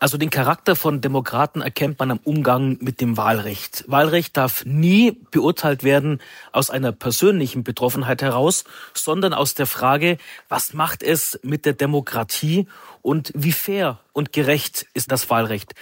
Also 0.00 0.16
den 0.16 0.30
Charakter 0.30 0.76
von 0.76 1.00
Demokraten 1.00 1.60
erkennt 1.60 1.98
man 1.98 2.12
am 2.12 2.20
Umgang 2.22 2.78
mit 2.80 3.00
dem 3.00 3.16
Wahlrecht. 3.16 3.84
Wahlrecht 3.88 4.36
darf 4.36 4.64
nie 4.64 5.18
beurteilt 5.32 5.82
werden 5.82 6.20
aus 6.52 6.70
einer 6.70 6.92
persönlichen 6.92 7.64
Betroffenheit 7.64 8.22
heraus, 8.22 8.64
sondern 8.94 9.34
aus 9.34 9.54
der 9.54 9.66
Frage, 9.66 10.18
was 10.48 10.72
macht 10.72 11.02
es 11.02 11.40
mit 11.42 11.66
der 11.66 11.72
Demokratie 11.72 12.68
und 13.02 13.32
wie 13.34 13.52
fair 13.52 13.98
und 14.12 14.32
gerecht 14.32 14.86
ist 14.94 15.10
das 15.10 15.30
Wahlrecht. 15.30 15.74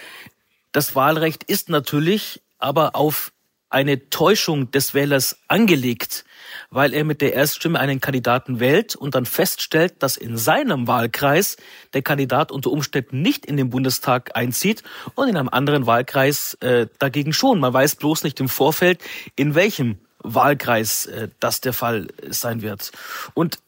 Das 0.71 0.95
Wahlrecht 0.95 1.43
ist 1.43 1.69
natürlich 1.69 2.41
aber 2.57 2.95
auf 2.95 3.31
eine 3.77 4.09
Täuschung 4.09 4.71
des 4.71 4.93
Wählers 4.95 5.39
angelegt 5.47 6.25
weil 6.69 6.93
er 6.93 7.03
mit 7.03 7.21
der 7.21 7.33
Erststimme 7.33 7.79
einen 7.79 8.01
Kandidaten 8.01 8.59
wählt 8.59 8.95
und 8.95 9.15
dann 9.15 9.25
feststellt, 9.25 9.95
dass 10.03 10.17
in 10.17 10.37
seinem 10.37 10.87
Wahlkreis 10.87 11.57
der 11.93 12.01
Kandidat 12.01 12.51
unter 12.51 12.71
Umständen 12.71 13.21
nicht 13.21 13.45
in 13.45 13.57
den 13.57 13.69
Bundestag 13.69 14.35
einzieht 14.35 14.83
und 15.15 15.29
in 15.29 15.37
einem 15.37 15.49
anderen 15.49 15.85
Wahlkreis 15.85 16.55
äh, 16.55 16.87
dagegen 16.99 17.33
schon. 17.33 17.59
Man 17.59 17.73
weiß 17.73 17.95
bloß 17.95 18.23
nicht 18.23 18.39
im 18.39 18.49
Vorfeld, 18.49 19.01
in 19.35 19.55
welchem 19.55 19.97
Wahlkreis 20.19 21.05
äh, 21.05 21.29
das 21.39 21.61
der 21.61 21.73
Fall 21.73 22.07
sein 22.29 22.61
wird. 22.61 22.91
Und 23.33 23.59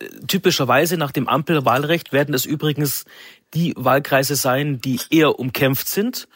äh, 0.00 0.08
typischerweise 0.26 0.96
nach 0.96 1.12
dem 1.12 1.28
Ampelwahlrecht 1.28 2.12
werden 2.12 2.34
es 2.34 2.44
übrigens 2.44 3.04
die 3.54 3.74
Wahlkreise 3.76 4.34
sein, 4.34 4.80
die 4.80 4.98
eher 5.10 5.38
umkämpft 5.38 5.88
sind. 5.88 6.26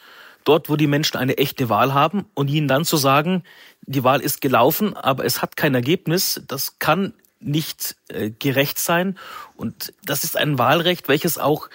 Dort, 0.47 0.71
wo 0.71 0.77
die 0.77 0.87
Menschen 0.87 1.17
eine 1.17 1.39
echte 1.39 1.69
Wahl 1.69 1.93
haben 1.93 2.25
und 2.35 2.49
ihnen 2.49 2.69
dann 2.69 2.85
zu 2.85 2.97
sagen, 2.97 3.43
die 3.83 4.05
Wahl 4.05 4.21
ist 4.21 4.41
gelaufen, 4.41 4.97
aber 4.97 5.25
es 5.25 5.43
hat 5.43 5.57
kein 5.57 5.75
Ergebnis, 5.75 6.41
das 6.47 6.79
kann 6.79 7.15
nicht 7.41 7.97
äh, 8.09 8.31
gerecht 8.31 8.79
sein. 8.79 9.19
Und 9.57 9.93
das 10.05 10.23
ist 10.23 10.37
ein 10.37 10.57
Wahlrecht, 10.57 11.09
welches 11.09 11.37
auch 11.37 11.69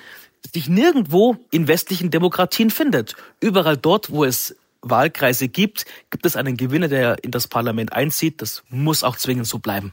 sich 0.54 0.70
nirgendwo 0.70 1.36
in 1.52 1.68
westlichen 1.68 2.12
Demokratien 2.12 2.70
findet. 2.70 3.16
Überall 3.42 3.76
dort, 3.76 4.10
wo 4.10 4.24
es 4.24 4.56
Wahlkreise 4.82 5.48
gibt, 5.48 5.86
gibt 6.10 6.26
es 6.26 6.36
einen 6.36 6.58
Gewinner, 6.58 6.88
der 6.88 7.24
in 7.24 7.32
das 7.32 7.48
Parlament 7.48 7.94
einzieht. 7.94 8.42
Das 8.42 8.64
muss 8.70 9.04
auch 9.04 9.16
zwingend 9.16 9.48
so 9.48 9.60
bleiben. 9.60 9.92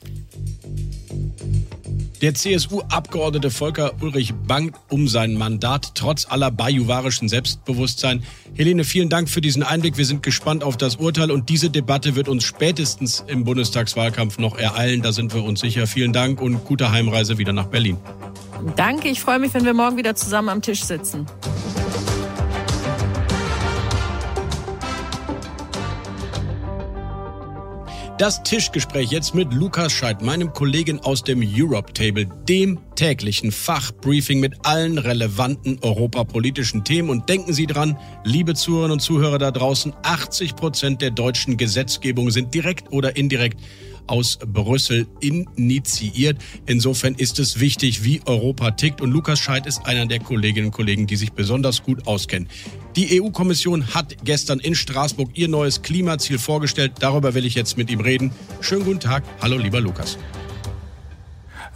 Der 2.20 2.34
CSU-Abgeordnete 2.34 3.48
Volker 3.48 3.92
Ulrich 4.00 4.34
bangt 4.34 4.74
um 4.88 5.06
sein 5.06 5.34
Mandat 5.34 5.92
trotz 5.94 6.26
aller 6.28 6.50
bajuwarischen 6.50 7.28
Selbstbewusstsein. 7.28 8.24
Helene, 8.54 8.82
vielen 8.82 9.08
Dank 9.08 9.28
für 9.28 9.40
diesen 9.40 9.62
Einblick. 9.62 9.96
Wir 9.98 10.04
sind 10.04 10.24
gespannt 10.24 10.64
auf 10.64 10.76
das 10.76 10.96
Urteil 10.96 11.30
und 11.30 11.48
diese 11.48 11.70
Debatte 11.70 12.16
wird 12.16 12.28
uns 12.28 12.42
spätestens 12.42 13.22
im 13.28 13.44
Bundestagswahlkampf 13.44 14.38
noch 14.38 14.58
ereilen. 14.58 15.00
Da 15.00 15.12
sind 15.12 15.32
wir 15.32 15.44
uns 15.44 15.60
sicher. 15.60 15.86
Vielen 15.86 16.12
Dank 16.12 16.40
und 16.40 16.64
gute 16.64 16.90
Heimreise 16.90 17.38
wieder 17.38 17.52
nach 17.52 17.66
Berlin. 17.66 17.98
Danke, 18.74 19.08
ich 19.08 19.20
freue 19.20 19.38
mich, 19.38 19.54
wenn 19.54 19.64
wir 19.64 19.74
morgen 19.74 19.96
wieder 19.96 20.16
zusammen 20.16 20.48
am 20.48 20.60
Tisch 20.60 20.82
sitzen. 20.82 21.26
Das 28.18 28.42
Tischgespräch 28.42 29.12
jetzt 29.12 29.36
mit 29.36 29.54
Lukas 29.54 29.92
Scheidt, 29.92 30.22
meinem 30.22 30.52
Kollegen 30.52 30.98
aus 30.98 31.22
dem 31.22 31.40
Europe 31.40 31.92
Table, 31.92 32.26
dem 32.48 32.80
täglichen 32.96 33.52
Fachbriefing 33.52 34.40
mit 34.40 34.54
allen 34.66 34.98
relevanten 34.98 35.78
europapolitischen 35.82 36.82
Themen. 36.82 37.10
Und 37.10 37.28
denken 37.28 37.52
Sie 37.52 37.66
dran, 37.66 37.96
liebe 38.24 38.54
Zuhörerinnen 38.54 38.94
und 38.94 39.00
Zuhörer 39.00 39.38
da 39.38 39.52
draußen, 39.52 39.94
80 40.02 40.56
Prozent 40.56 41.00
der 41.00 41.12
deutschen 41.12 41.56
Gesetzgebung 41.56 42.32
sind 42.32 42.52
direkt 42.52 42.90
oder 42.90 43.14
indirekt 43.16 43.60
aus 44.08 44.38
Brüssel 44.46 45.06
initiiert. 45.20 46.38
Insofern 46.66 47.14
ist 47.14 47.38
es 47.38 47.60
wichtig, 47.60 48.04
wie 48.04 48.20
Europa 48.26 48.72
tickt. 48.72 49.00
Und 49.00 49.10
Lukas 49.10 49.38
Scheidt 49.38 49.66
ist 49.66 49.86
einer 49.86 50.06
der 50.06 50.20
Kolleginnen 50.20 50.66
und 50.66 50.72
Kollegen, 50.72 51.06
die 51.06 51.16
sich 51.16 51.32
besonders 51.32 51.82
gut 51.82 52.06
auskennen. 52.06 52.48
Die 52.96 53.20
EU-Kommission 53.20 53.94
hat 53.94 54.16
gestern 54.24 54.58
in 54.58 54.74
Straßburg 54.74 55.30
ihr 55.34 55.48
neues 55.48 55.82
Klimaziel 55.82 56.38
vorgestellt. 56.38 56.92
Darüber 57.00 57.34
will 57.34 57.46
ich 57.46 57.54
jetzt 57.54 57.76
mit 57.76 57.90
ihm 57.90 58.00
reden. 58.00 58.32
Schönen 58.60 58.84
guten 58.84 59.00
Tag. 59.00 59.22
Hallo, 59.40 59.56
lieber 59.56 59.80
Lukas. 59.80 60.18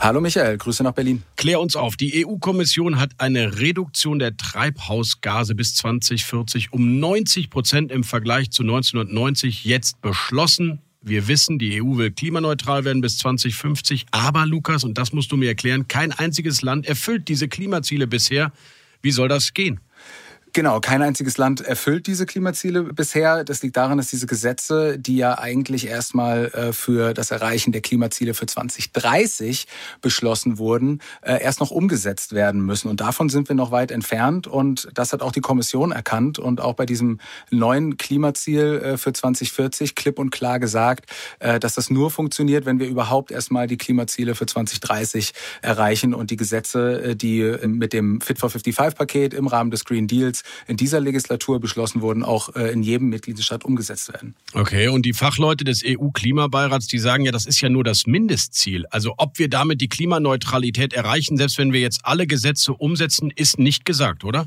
Hallo 0.05 0.21
Michael, 0.21 0.59
Grüße 0.59 0.83
nach 0.83 0.95
Berlin. 0.95 1.23
Klär 1.37 1.61
uns 1.61 1.77
auf. 1.77 1.97
Die 1.97 2.27
EU-Kommission 2.27 2.99
hat 2.99 3.13
eine 3.19 3.61
Reduktion 3.61 4.19
der 4.19 4.37
Treibhausgase 4.37 5.55
bis 5.55 5.77
2040 5.77 6.73
um 6.73 6.99
90 6.99 7.51
Prozent 7.51 7.93
im 7.93 8.03
Vergleich 8.03 8.51
zu 8.51 8.65
1990 8.65 9.65
jetzt 9.65 10.01
beschlossen. 10.01 10.81
Wir 11.05 11.27
wissen, 11.27 11.59
die 11.59 11.83
EU 11.83 11.97
will 11.97 12.13
klimaneutral 12.13 12.85
werden 12.85 13.03
bis 13.03 13.19
2050. 13.19 14.07
Aber, 14.13 14.47
Lukas, 14.47 14.85
und 14.85 14.99
das 14.99 15.13
musst 15.13 15.33
du 15.33 15.37
mir 15.37 15.49
erklären, 15.49 15.89
kein 15.89 16.13
einziges 16.13 16.63
Land 16.63 16.87
erfüllt 16.87 17.27
diese 17.27 17.49
Klimaziele 17.49 18.07
bisher. 18.07 18.53
Wie 19.03 19.11
soll 19.11 19.27
das 19.27 19.53
gehen? 19.53 19.81
Genau, 20.55 20.81
kein 20.81 21.01
einziges 21.01 21.39
Land 21.39 21.63
erfüllt 21.63 22.07
diese 22.07 22.27
Klimaziele 22.27 22.83
bisher. 22.83 23.43
Das 23.43 23.63
liegt 23.63 23.79
daran, 23.79 23.97
dass 23.97 24.09
diese 24.09 24.27
Gesetze, 24.27 24.99
die 24.99 25.17
ja 25.17 25.39
eigentlich 25.39 25.87
erstmal 25.87 26.49
äh, 26.49 26.73
für 26.75 27.15
das 27.15 27.31
Erreichen 27.31 27.73
der 27.73 27.81
Klimaziele 27.81 28.35
für 28.35 28.45
2030 28.45 29.67
beschlossen 30.03 30.59
wurden, 30.59 31.01
äh, 31.23 31.43
erst 31.43 31.61
noch 31.61 31.71
umgesetzt 31.71 32.35
werden 32.35 32.67
müssen. 32.67 32.89
Und 32.89 33.01
davon 33.01 33.31
sind 33.31 33.49
wir 33.49 33.57
noch 33.57 33.71
weit 33.71 33.91
entfernt. 33.91 34.47
Und 34.47 34.91
das 34.93 35.15
hat 35.15 35.23
auch 35.23 35.33
die 35.33 35.41
Kommission 35.41 35.91
erkannt 35.91 36.39
und 36.39 36.61
auch 36.61 36.75
bei 36.75 36.85
diesem 36.85 37.19
neuen 37.51 37.97
Klimaziel 37.97 38.83
äh, 38.85 38.99
für 38.99 39.15
2040 39.15 39.95
klipp 39.95 40.19
und 40.19 40.29
klar 40.29 40.61
gesagt, 40.61 41.07
dass 41.39 41.75
das 41.75 41.91
nur 41.91 42.11
funktioniert, 42.11 42.67
wenn 42.67 42.79
wir 42.79 42.89
überhaupt 42.89 43.31
erstmal 43.31 43.67
die 43.67 43.77
Klimaziele 43.77 44.35
für 44.35 44.47
2030 44.47 45.33
erreichen 45.63 46.15
und 46.15 46.31
die 46.31 46.37
Gesetze, 46.37 47.17
die 47.17 47.43
mit 47.67 47.93
dem 47.93 48.21
Fit 48.21 48.39
for 48.39 48.51
55 48.51 48.97
Paket 48.97 49.35
im 49.35 49.47
Rahmen 49.47 49.71
des 49.71 49.85
Green 49.85 50.07
Deals 50.07 50.42
in 50.67 50.77
dieser 50.77 51.01
Legislatur 51.01 51.61
beschlossen 51.61 52.01
wurden, 52.03 52.23
auch 52.23 52.55
äh, 52.55 52.73
in 52.73 52.83
jedem 52.83 53.09
Mitgliedstaat 53.09 53.65
umgesetzt 53.65 54.13
werden. 54.13 54.35
Okay, 54.55 54.89
und 54.89 55.05
die 55.07 55.13
Fachleute 55.13 55.65
des 55.65 55.83
EU-Klimabeirats, 55.85 56.87
die 56.87 56.99
sagen 56.99 57.25
ja, 57.25 57.33
das 57.33 57.47
ist 57.47 57.61
ja 57.61 57.69
nur 57.69 57.85
das 57.85 58.07
Mindestziel. 58.07 58.87
Also 58.91 59.15
ob 59.17 59.39
wir 59.39 59.49
damit 59.49 59.81
die 59.81 59.89
Klimaneutralität 59.89 60.93
erreichen, 60.93 61.37
selbst 61.37 61.59
wenn 61.59 61.73
wir 61.73 61.81
jetzt 61.81 62.01
alle 62.05 62.27
Gesetze 62.27 62.73
umsetzen, 62.73 63.33
ist 63.35 63.59
nicht 63.59 63.85
gesagt, 63.85 64.25
oder? 64.25 64.47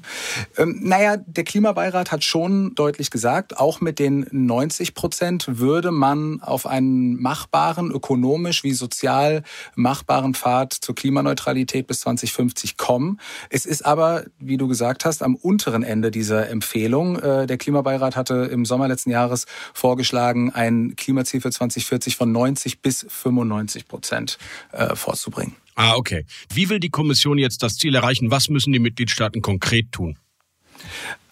Ähm, 0.58 0.80
naja, 0.82 1.18
der 1.18 1.44
Klimabeirat 1.44 2.12
hat 2.12 2.24
schon 2.24 2.76
deutlich 2.76 3.10
gesagt, 3.12 3.58
auch 3.58 3.82
mit 3.82 4.00
den 4.00 4.28
90 4.32 4.94
Prozent 4.94 5.46
würde 5.48 5.92
man 5.92 6.42
auf 6.42 6.66
einen 6.66 7.22
machbaren, 7.22 7.92
ökonomisch 7.92 8.64
wie 8.64 8.74
sozial 8.74 9.44
machbaren 9.76 10.34
Pfad 10.34 10.74
zur 10.74 10.96
Klimaneutralität 10.96 11.88
bis 11.88 12.02
2050 12.02 12.78
kommen. 12.78 13.20
Es 13.50 13.66
ist 13.66 13.86
aber, 13.86 14.26
wie 14.40 14.58
du 14.58 14.68
gesagt 14.68 15.06
hast, 15.06 15.24
am 15.24 15.36
unteren 15.36 15.84
Ende 15.86 16.12
dieser 16.12 16.50
Empfehlung. 16.50 17.20
Äh, 17.20 17.48
der 17.48 17.58
Klimabeirat 17.58 18.16
hatte 18.16 18.50
im 18.52 18.66
Sommer 18.66 18.88
letzten 18.88 19.12
Jahres 19.12 19.46
vorgeschlagen, 19.74 20.52
ein 20.52 20.96
Klimaziel 20.96 21.42
für 21.42 21.52
2040 21.52 22.16
von 22.16 22.32
90 22.32 22.82
bis 22.82 23.06
95 23.08 23.88
Prozent 23.88 24.38
äh, 24.72 24.96
vorzubringen. 24.96 25.56
Ah, 25.76 25.96
okay. 25.96 26.26
Wie 26.54 26.70
will 26.70 26.80
die 26.80 26.90
Kommission 26.90 27.38
jetzt 27.38 27.62
das 27.62 27.78
Ziel 27.78 27.96
erreichen? 27.96 28.32
Was 28.32 28.50
müssen 28.50 28.72
die 28.72 28.80
Mitgliedstaaten 28.80 29.42
konkret 29.42 29.92
tun? 29.92 30.18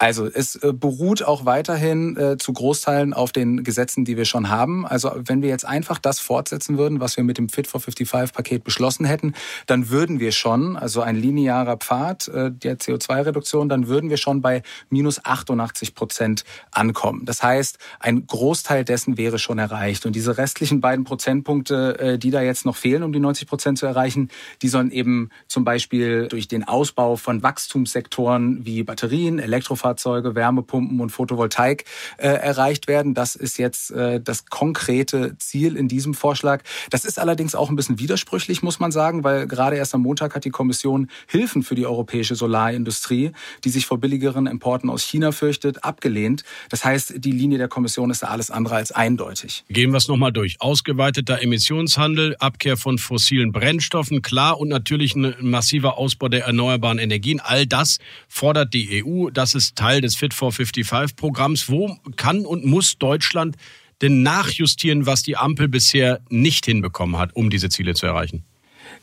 Also 0.03 0.27
es 0.27 0.55
äh, 0.55 0.74
beruht 0.74 1.24
auch 1.24 1.45
weiterhin 1.45 2.17
äh, 2.17 2.38
zu 2.38 2.51
Großteilen 2.51 3.13
auf 3.13 3.31
den 3.31 3.63
Gesetzen, 3.63 4.03
die 4.03 4.17
wir 4.17 4.25
schon 4.25 4.50
haben. 4.50 4.86
Also 4.86 5.12
wenn 5.15 5.41
wir 5.41 5.48
jetzt 5.48 5.65
einfach 5.65 5.98
das 5.98 6.19
fortsetzen 6.19 6.77
würden, 6.77 7.00
was 7.00 7.15
wir 7.15 7.24
mit 7.24 7.38
dem 7.38 7.48
Fit 7.48 7.67
for 7.67 7.79
55-Paket 7.79 8.65
beschlossen 8.65 9.05
hätten, 9.05 9.33
dann 9.65 9.89
würden 9.89 10.19
wir 10.19 10.33
schon, 10.33 10.75
also 10.75 11.01
ein 11.01 11.15
linearer 11.15 11.77
Pfad 11.77 12.27
äh, 12.27 12.51
der 12.51 12.79
CO2-Reduktion, 12.79 13.69
dann 13.69 13.88
würden 13.88 14.10
wir 14.10 14.17
schon 14.17 14.41
bei 14.41 14.62
minus 14.89 15.24
88 15.24 15.95
Prozent 15.95 16.43
ankommen. 16.72 17.24
Das 17.24 17.41
heißt, 17.41 17.77
ein 18.01 18.27
Großteil 18.27 18.83
dessen 18.83 19.17
wäre 19.17 19.39
schon 19.39 19.57
erreicht. 19.57 20.05
Und 20.05 20.17
diese 20.17 20.38
restlichen 20.38 20.81
beiden 20.81 21.05
Prozentpunkte, 21.05 22.00
äh, 22.00 22.17
die 22.19 22.31
da 22.31 22.41
jetzt 22.41 22.65
noch 22.65 22.75
fehlen, 22.75 23.03
um 23.03 23.13
die 23.13 23.22
90 23.22 23.48
Prozent 23.48 23.77
zu 23.77 23.86
erreichen, 23.86 24.27
die 24.62 24.67
sollen 24.67 24.91
eben 24.91 25.29
zum 25.48 25.63
Beispiel 25.63 26.27
durch 26.27 26.50
den 26.50 26.65
Ausbau 26.67 27.15
von 27.15 27.41
Wachstumssektoren 27.41 28.65
wie 28.65 28.83
Batterien, 28.83 29.39
Elektrofahrzeuge, 29.43 30.35
Wärmepumpen 30.35 31.00
und 31.00 31.09
Photovoltaik 31.09 31.85
äh, 32.17 32.27
erreicht 32.27 32.88
werden. 32.88 33.13
Das 33.13 33.35
ist 33.35 33.57
jetzt 33.57 33.91
äh, 33.91 34.19
das 34.21 34.45
konkrete 34.45 35.38
Ziel 35.38 35.75
in 35.75 35.88
diesem 35.88 36.13
Vorschlag. 36.13 36.63
Das 36.89 37.05
ist 37.05 37.19
allerdings 37.19 37.55
auch 37.55 37.69
ein 37.69 37.75
bisschen 37.75 38.00
widersprüchlich, 38.00 38.63
muss 38.63 38.79
man 38.79 38.91
sagen, 38.91 39.23
weil 39.23 39.47
gerade 39.47 39.75
erst 39.75 39.93
am 39.93 40.01
Montag 40.01 40.35
hat 40.35 40.45
die 40.45 40.50
Kommission 40.50 41.09
Hilfen 41.27 41.63
für 41.63 41.75
die 41.75 41.85
europäische 41.85 42.35
Solarindustrie, 42.35 43.31
die 43.63 43.69
sich 43.69 43.85
vor 43.85 44.00
billigeren 44.00 44.47
Importen 44.47 44.89
aus 44.89 45.03
China 45.03 45.31
fürchtet, 45.31 45.83
abgelehnt. 45.83 46.43
Das 46.69 46.83
heißt, 46.83 47.15
die 47.17 47.31
Linie 47.31 47.57
der 47.57 47.67
Kommission 47.67 48.09
ist 48.09 48.23
da 48.23 48.27
alles 48.27 48.50
andere 48.51 48.75
als 48.75 48.91
eindeutig. 48.91 49.63
Gehen 49.69 49.91
wir 49.91 49.97
es 49.97 50.07
nochmal 50.07 50.31
durch. 50.31 50.57
Ausgeweiteter 50.59 51.41
Emissionshandel, 51.41 52.35
Abkehr 52.39 52.77
von 52.77 52.97
fossilen 52.97 53.51
Brennstoffen, 53.51 54.21
klar, 54.21 54.59
und 54.59 54.69
natürlich 54.69 55.15
ein 55.15 55.35
massiver 55.41 55.97
Ausbau 55.97 56.29
der 56.29 56.45
erneuerbaren 56.45 57.00
Energien. 57.00 57.39
All 57.39 57.65
das 57.65 58.00
fordert 58.27 58.73
die 58.73 59.03
EU. 59.03 59.23
Das 59.30 59.56
ist 59.56 59.75
Teil 59.75 60.01
des 60.01 60.15
Fit 60.15 60.34
for 60.34 60.51
55 60.51 61.15
Programms. 61.15 61.70
Wo 61.70 61.98
kann 62.15 62.46
und 62.46 62.65
muss 62.65 62.98
Deutschland 62.98 63.56
denn 64.01 64.24
nachjustieren, 64.24 65.06
was 65.06 65.24
die 65.24 65.38
Ampel 65.38 65.68
bisher 65.68 66.22
nicht 66.30 66.65
hinbekommen 66.65 67.18
hat, 67.18 67.36
um 67.36 67.50
diese 67.50 67.70
Ziele 67.70 67.94
zu 67.94 68.06
erreichen? 68.06 68.44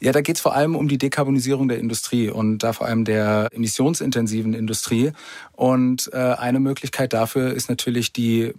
Ja, 0.02 0.12
da 0.12 0.22
geht 0.22 0.36
es 0.36 0.40
vor 0.40 0.54
allem 0.54 0.76
um 0.76 0.88
die 0.88 0.96
Dekarbonisierung 0.96 1.68
der 1.68 1.78
Industrie 1.78 2.30
und 2.30 2.60
da 2.60 2.72
vor 2.72 2.86
allem 2.86 3.04
der 3.04 3.48
emissionsintensiven 3.52 4.54
Industrie. 4.54 5.12
Und 5.52 6.08
äh, 6.14 6.16
eine 6.16 6.58
Möglichkeit 6.58 7.12
dafür 7.12 7.52
ist 7.52 7.68
natürlich 7.68 8.10
die 8.14 8.54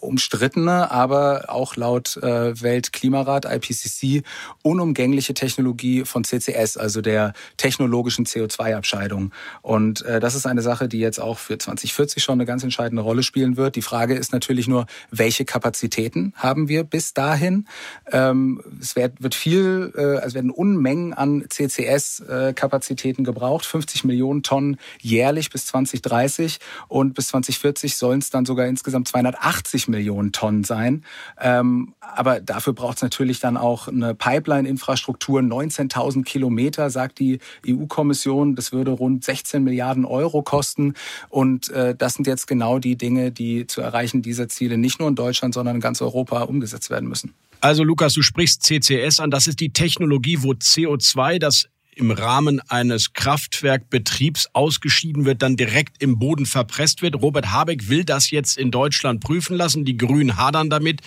umstrittene, 0.00 0.90
aber 0.90 1.46
auch 1.48 1.76
laut 1.76 2.16
äh, 2.16 2.62
Weltklimarat 2.62 3.44
IPCC 3.44 4.22
unumgängliche 4.62 5.34
Technologie 5.34 6.06
von 6.06 6.24
CCS, 6.24 6.78
also 6.78 7.02
der 7.02 7.34
technologischen 7.58 8.24
CO2-Abscheidung. 8.24 9.32
Und 9.60 10.00
äh, 10.02 10.18
das 10.18 10.34
ist 10.34 10.46
eine 10.46 10.62
Sache, 10.62 10.88
die 10.88 11.00
jetzt 11.00 11.20
auch 11.20 11.36
für 11.36 11.58
2040 11.58 12.22
schon 12.22 12.34
eine 12.34 12.46
ganz 12.46 12.62
entscheidende 12.62 13.02
Rolle 13.02 13.22
spielen 13.22 13.58
wird. 13.58 13.76
Die 13.76 13.82
Frage 13.82 14.14
ist 14.14 14.32
natürlich 14.32 14.66
nur, 14.66 14.86
welche 15.10 15.44
Kapazitäten 15.44 16.32
haben 16.36 16.68
wir 16.68 16.84
bis 16.84 17.12
dahin? 17.12 17.66
Ähm, 18.12 18.62
es 18.80 18.96
wird, 18.96 19.22
wird 19.22 19.34
viel, 19.34 19.92
äh, 19.94 20.22
also 20.22 20.36
werden 20.36 20.50
Unmengen 20.50 20.85
an 21.12 21.44
CCS-Kapazitäten 21.48 23.24
gebraucht, 23.24 23.66
50 23.66 24.04
Millionen 24.04 24.42
Tonnen 24.42 24.76
jährlich 25.00 25.50
bis 25.50 25.66
2030 25.66 26.58
und 26.88 27.14
bis 27.14 27.28
2040 27.28 27.96
sollen 27.96 28.20
es 28.20 28.30
dann 28.30 28.46
sogar 28.46 28.66
insgesamt 28.66 29.08
280 29.08 29.88
Millionen 29.88 29.96
Millionen 30.06 30.32
Tonnen 30.32 30.64
sein. 30.64 31.04
Ähm, 31.40 31.94
aber 32.00 32.40
dafür 32.40 32.72
braucht 32.72 32.96
es 32.96 33.02
natürlich 33.02 33.40
dann 33.40 33.56
auch 33.56 33.88
eine 33.88 34.14
Pipeline-Infrastruktur. 34.14 35.40
19.000 35.40 36.24
Kilometer, 36.24 36.90
sagt 36.90 37.18
die 37.18 37.40
EU-Kommission. 37.66 38.54
Das 38.54 38.72
würde 38.72 38.92
rund 38.92 39.24
16 39.24 39.64
Milliarden 39.64 40.04
Euro 40.04 40.42
kosten. 40.42 40.94
Und 41.28 41.70
äh, 41.70 41.94
das 41.94 42.14
sind 42.14 42.26
jetzt 42.26 42.46
genau 42.46 42.78
die 42.78 42.96
Dinge, 42.96 43.32
die 43.32 43.66
zu 43.66 43.80
erreichen 43.80 44.22
dieser 44.22 44.48
Ziele 44.48 44.78
nicht 44.78 45.00
nur 45.00 45.08
in 45.08 45.16
Deutschland, 45.16 45.54
sondern 45.54 45.76
in 45.76 45.80
ganz 45.80 46.00
Europa 46.00 46.42
umgesetzt 46.42 46.90
werden 46.90 47.08
müssen. 47.08 47.34
Also 47.60 47.84
Lukas, 47.84 48.14
du 48.14 48.22
sprichst 48.22 48.62
CCS 48.62 49.20
an. 49.20 49.30
Das 49.30 49.46
ist 49.46 49.60
die 49.60 49.72
Technologie, 49.72 50.38
wo 50.42 50.52
CO2, 50.52 51.38
das 51.38 51.68
im 51.94 52.10
Rahmen 52.10 52.60
eines 52.68 53.14
Kraftwerkbetriebs 53.14 54.50
ausgeschieden 54.52 55.24
wird, 55.24 55.40
dann 55.40 55.56
direkt 55.56 56.02
im 56.02 56.18
Boden 56.18 56.44
verpresst 56.44 57.00
wird. 57.00 57.22
Robert 57.22 57.50
Habeck 57.50 57.88
will 57.88 58.04
das 58.04 58.30
jetzt 58.30 58.58
in 58.58 58.70
Deutschland 58.70 59.20
prüfen 59.20 59.56
lassen. 59.56 59.86
Die 59.86 59.96
Grünen 59.96 60.36
hadern 60.36 60.68
damit. 60.68 61.00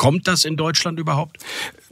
Kommt 0.00 0.28
das 0.28 0.46
in 0.46 0.56
Deutschland 0.56 0.98
überhaupt? 0.98 1.36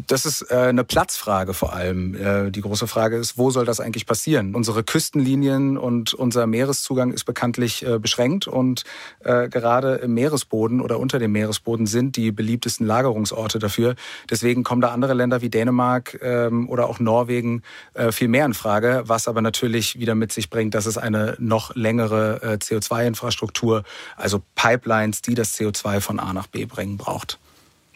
Das 0.07 0.25
ist 0.25 0.51
äh, 0.51 0.55
eine 0.55 0.83
Platzfrage 0.83 1.53
vor 1.53 1.75
allem. 1.75 2.15
Äh, 2.15 2.51
die 2.51 2.63
große 2.63 2.87
Frage 2.87 3.19
ist, 3.19 3.37
wo 3.37 3.51
soll 3.51 3.67
das 3.67 3.81
eigentlich 3.81 4.07
passieren? 4.07 4.55
Unsere 4.55 4.83
Küstenlinien 4.83 5.77
und 5.77 6.15
unser 6.15 6.47
Meereszugang 6.47 7.13
ist 7.13 7.25
bekanntlich 7.25 7.85
äh, 7.85 7.99
beschränkt 7.99 8.47
und 8.47 8.85
gerade 9.21 9.97
im 9.97 10.15
Meeresboden 10.15 10.81
oder 10.81 10.99
unter 10.99 11.19
dem 11.19 11.33
Meeresboden 11.33 11.87
sind 11.87 12.17
die 12.17 12.33
beliebtesten 12.33 12.87
Lagerungsorte 12.87 13.59
dafür. 13.59 13.95
Deswegen 14.31 14.63
kommen 14.63 14.81
da 14.81 14.89
andere 14.89 15.13
Länder 15.13 15.43
wie 15.43 15.51
Dänemark 15.51 16.19
ähm, 16.23 16.69
oder 16.71 16.89
auch 16.89 17.01
Norwegen 17.01 17.63
viel 18.11 18.29
mehr 18.29 18.47
in 18.47 18.55
Frage, 18.55 19.03
was 19.07 19.29
aber 19.29 19.43
natürlich 19.43 19.99
wieder 19.99 20.15
mit 20.15 20.33
sich 20.33 20.49
bringt, 20.49 20.75
dass 20.75 20.87
es 20.87 20.97
eine 20.97 21.37
noch 21.39 21.75
längere 21.75 22.41
äh, 22.43 22.55
CO2-Infrastruktur, 22.55 23.83
also 24.17 24.41
Pipelines, 24.55 25.21
die 25.21 25.35
das 25.35 25.59
CO2 25.59 26.01
von 26.01 26.21
A 26.21 26.33
nach 26.33 26.47
B 26.47 26.65
bringen, 26.65 26.97
braucht. 26.97 27.39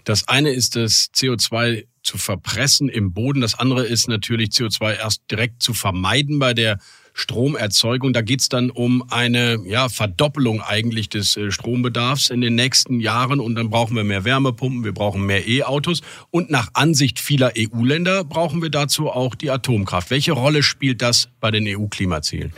Das 0.04 0.28
eine 0.28 0.50
ist 0.50 0.76
das 0.76 1.10
CO2 1.14 1.86
zu 2.02 2.18
verpressen 2.18 2.88
im 2.88 3.12
Boden. 3.12 3.40
Das 3.40 3.58
andere 3.58 3.84
ist 3.86 4.08
natürlich 4.08 4.50
CO2 4.50 4.98
erst 4.98 5.22
direkt 5.30 5.62
zu 5.62 5.72
vermeiden 5.74 6.38
bei 6.38 6.54
der 6.54 6.78
Stromerzeugung. 7.14 8.12
Da 8.12 8.22
geht's 8.22 8.48
dann 8.48 8.70
um 8.70 9.04
eine 9.10 9.60
ja, 9.66 9.88
Verdoppelung 9.88 10.62
eigentlich 10.62 11.08
des 11.08 11.36
äh, 11.36 11.50
Strombedarfs 11.50 12.30
in 12.30 12.40
den 12.40 12.54
nächsten 12.54 13.00
Jahren. 13.00 13.38
Und 13.38 13.54
dann 13.54 13.70
brauchen 13.70 13.96
wir 13.96 14.04
mehr 14.04 14.24
Wärmepumpen, 14.24 14.84
wir 14.84 14.92
brauchen 14.94 15.24
mehr 15.24 15.46
E-Autos. 15.46 16.00
Und 16.30 16.50
nach 16.50 16.70
Ansicht 16.72 17.20
vieler 17.20 17.52
EU-Länder 17.56 18.24
brauchen 18.24 18.62
wir 18.62 18.70
dazu 18.70 19.10
auch 19.10 19.34
die 19.34 19.50
Atomkraft. 19.50 20.10
Welche 20.10 20.32
Rolle 20.32 20.62
spielt 20.62 21.02
das 21.02 21.28
bei 21.40 21.50
den 21.50 21.66
EU-Klimazielen? 21.66 22.52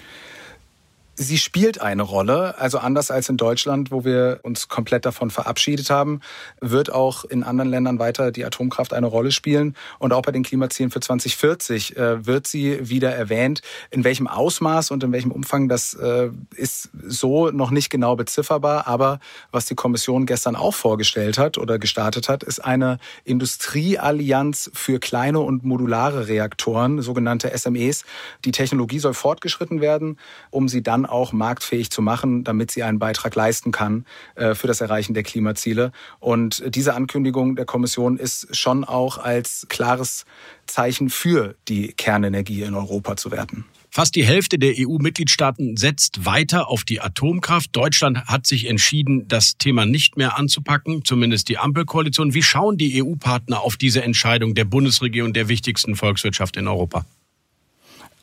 Sie 1.17 1.39
spielt 1.39 1.81
eine 1.81 2.03
Rolle, 2.03 2.59
also 2.59 2.79
anders 2.79 3.13
als 3.13 3.29
in 3.29 3.37
Deutschland, 3.37 3.93
wo 3.93 4.05
wir 4.05 4.41
uns 4.43 4.69
komplett 4.69 5.07
davon 5.07 5.31
verabschiedet 5.31 5.89
haben, 5.89 6.21
wird 6.61 6.91
auch 6.91 7.25
in 7.25 7.45
anderen 7.45 7.71
Ländern 7.71 8.01
weiter 8.01 8.33
die 8.33 8.45
Atomkraft 8.45 8.93
eine 8.93 9.07
Rolle 9.07 9.31
spielen. 9.31 9.77
Und 10.01 10.13
auch 10.13 10.23
bei 10.23 10.33
den 10.33 10.43
Klimazielen 10.43 10.91
für 10.91 10.99
2040 10.99 11.97
äh, 11.97 12.27
wird 12.27 12.49
sie 12.49 12.89
wieder 12.89 13.13
erwähnt. 13.15 13.63
In 13.93 14.03
welchem 14.03 14.27
Ausmaß 14.27 14.91
und 14.91 15.05
in 15.05 15.13
welchem 15.13 15.31
Umfang, 15.31 15.69
das 15.69 15.95
äh, 15.95 16.31
ist 16.57 16.91
so 17.07 17.51
noch 17.51 17.71
nicht 17.71 17.91
genau 17.91 18.17
bezifferbar. 18.17 18.89
Aber 18.89 19.21
was 19.53 19.67
die 19.67 19.77
Kommission 19.77 20.27
gestern 20.27 20.57
auch 20.57 20.75
vorgestellt 20.75 21.39
hat 21.39 21.59
oder 21.59 21.79
gestartet 21.79 22.29
hat, 22.29 22.43
ist 22.43 22.59
eine 22.59 22.99
Industrieallianz 23.23 24.69
für 24.75 24.99
kleine 24.99 25.39
und 25.39 25.63
modulare 25.63 26.27
Reaktoren, 26.27 27.03
sogenannte 27.03 27.57
SMEs. 27.57 28.05
Die 28.45 28.53
Technologie 28.53 28.99
soll 28.99 29.15
fortgeschritten 29.15 29.81
werden, 29.81 30.19
um 30.51 30.69
sie 30.69 30.83
dann 30.83 31.04
auch 31.07 31.33
marktfähig 31.33 31.91
zu 31.91 32.03
machen, 32.03 32.45
damit 32.45 32.71
sie 32.71 32.83
einen 32.83 32.99
Beitrag 32.99 33.35
leisten 33.35 33.73
kann 33.73 34.05
äh, 34.35 34.55
für 34.55 34.67
das 34.67 34.81
Erreichen 34.81 35.15
der 35.15 35.23
Klimaziele. 35.23 35.93
Und 36.21 36.63
diese 36.75 36.95
Ankündigung 36.95 37.57
der 37.57 37.65
Kommission 37.65 38.17
ist 38.17 38.55
schon 38.57 38.85
auch 38.85 39.19
als 39.19 39.67
klares 39.69 40.25
Zeichen 40.67 41.11
für 41.11 41.55
die 41.69 41.93
Kernenergie 41.93 42.63
in 42.63 42.75
Europa 42.75 43.17
zu 43.17 43.31
werten. 43.31 43.65
Fast 43.97 44.17
die 44.17 44.25
Hälfte 44.25 44.59
der 44.59 44.75
EU-Mitgliedstaaten 44.77 45.77
setzt 45.77 46.25
weiter 46.25 46.67
auf 46.69 46.83
die 46.83 47.01
Atomkraft. 47.01 47.77
Deutschland 47.77 48.27
hat 48.27 48.45
sich 48.45 48.67
entschieden, 48.67 49.29
das 49.29 49.57
Thema 49.57 49.87
nicht 49.87 50.17
mehr 50.17 50.37
anzupacken, 50.37 51.05
zumindest 51.05 51.49
die 51.49 51.59
Ampelkoalition. 51.59 52.35
Wie 52.35 52.43
schauen 52.43 52.77
die 52.77 53.01
EU-Partner 53.01 53.61
auf 53.61 53.77
diese 53.77 54.03
Entscheidung 54.03 54.57
der 54.57 54.65
Bundesregierung 54.65 55.33
der 55.33 55.49
wichtigsten 55.49 55.95
Volkswirtschaft 55.95 56.57
in 56.57 56.67
Europa? 56.67 57.07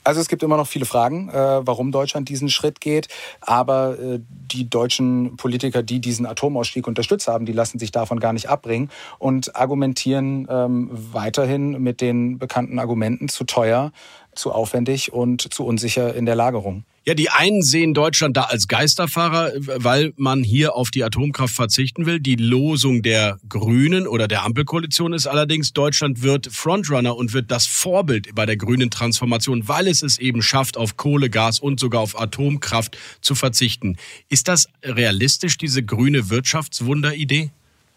Also 0.03 0.19
es 0.19 0.27
gibt 0.27 0.41
immer 0.41 0.57
noch 0.57 0.67
viele 0.67 0.85
Fragen, 0.85 1.29
äh, 1.29 1.33
warum 1.33 1.91
Deutschland 1.91 2.29
diesen 2.29 2.49
Schritt 2.49 2.81
geht. 2.81 3.07
Aber 3.39 3.99
äh, 3.99 4.19
die 4.29 4.69
deutschen 4.69 5.37
Politiker, 5.37 5.83
die 5.83 5.99
diesen 5.99 6.25
Atomausstieg 6.25 6.87
unterstützt 6.87 7.27
haben, 7.27 7.45
die 7.45 7.53
lassen 7.53 7.79
sich 7.79 7.91
davon 7.91 8.19
gar 8.19 8.33
nicht 8.33 8.49
abbringen 8.49 8.89
und 9.19 9.55
argumentieren 9.55 10.47
ähm, 10.49 10.89
weiterhin 10.91 11.81
mit 11.81 12.01
den 12.01 12.39
bekannten 12.39 12.79
Argumenten 12.79 13.29
zu 13.29 13.43
teuer, 13.43 13.91
zu 14.33 14.51
aufwendig 14.51 15.13
und 15.13 15.53
zu 15.53 15.65
unsicher 15.65 16.15
in 16.15 16.25
der 16.25 16.35
Lagerung. 16.35 16.83
Ja, 17.03 17.15
die 17.15 17.31
einen 17.31 17.63
sehen 17.63 17.95
Deutschland 17.95 18.37
da 18.37 18.43
als 18.43 18.67
Geisterfahrer, 18.67 19.53
weil 19.57 20.13
man 20.17 20.43
hier 20.43 20.75
auf 20.75 20.91
die 20.91 21.03
Atomkraft 21.03 21.55
verzichten 21.55 22.05
will. 22.05 22.19
Die 22.19 22.35
Losung 22.35 23.01
der 23.01 23.39
Grünen 23.49 24.05
oder 24.05 24.27
der 24.27 24.43
Ampelkoalition 24.43 25.11
ist 25.13 25.25
allerdings, 25.25 25.73
Deutschland 25.73 26.21
wird 26.21 26.49
Frontrunner 26.51 27.17
und 27.17 27.33
wird 27.33 27.49
das 27.49 27.65
Vorbild 27.65 28.35
bei 28.35 28.45
der 28.45 28.55
grünen 28.55 28.91
Transformation, 28.91 29.67
weil 29.67 29.87
es 29.87 30.03
es 30.03 30.19
eben 30.19 30.43
schafft, 30.43 30.77
auf 30.77 30.95
Kohle, 30.95 31.31
Gas 31.31 31.59
und 31.59 31.79
sogar 31.79 32.01
auf 32.01 32.19
Atomkraft 32.19 32.95
zu 33.19 33.33
verzichten. 33.33 33.97
Ist 34.29 34.47
das 34.47 34.67
realistisch, 34.83 35.57
diese 35.57 35.81
grüne 35.81 36.29
Wirtschaftswunderidee? 36.29 37.49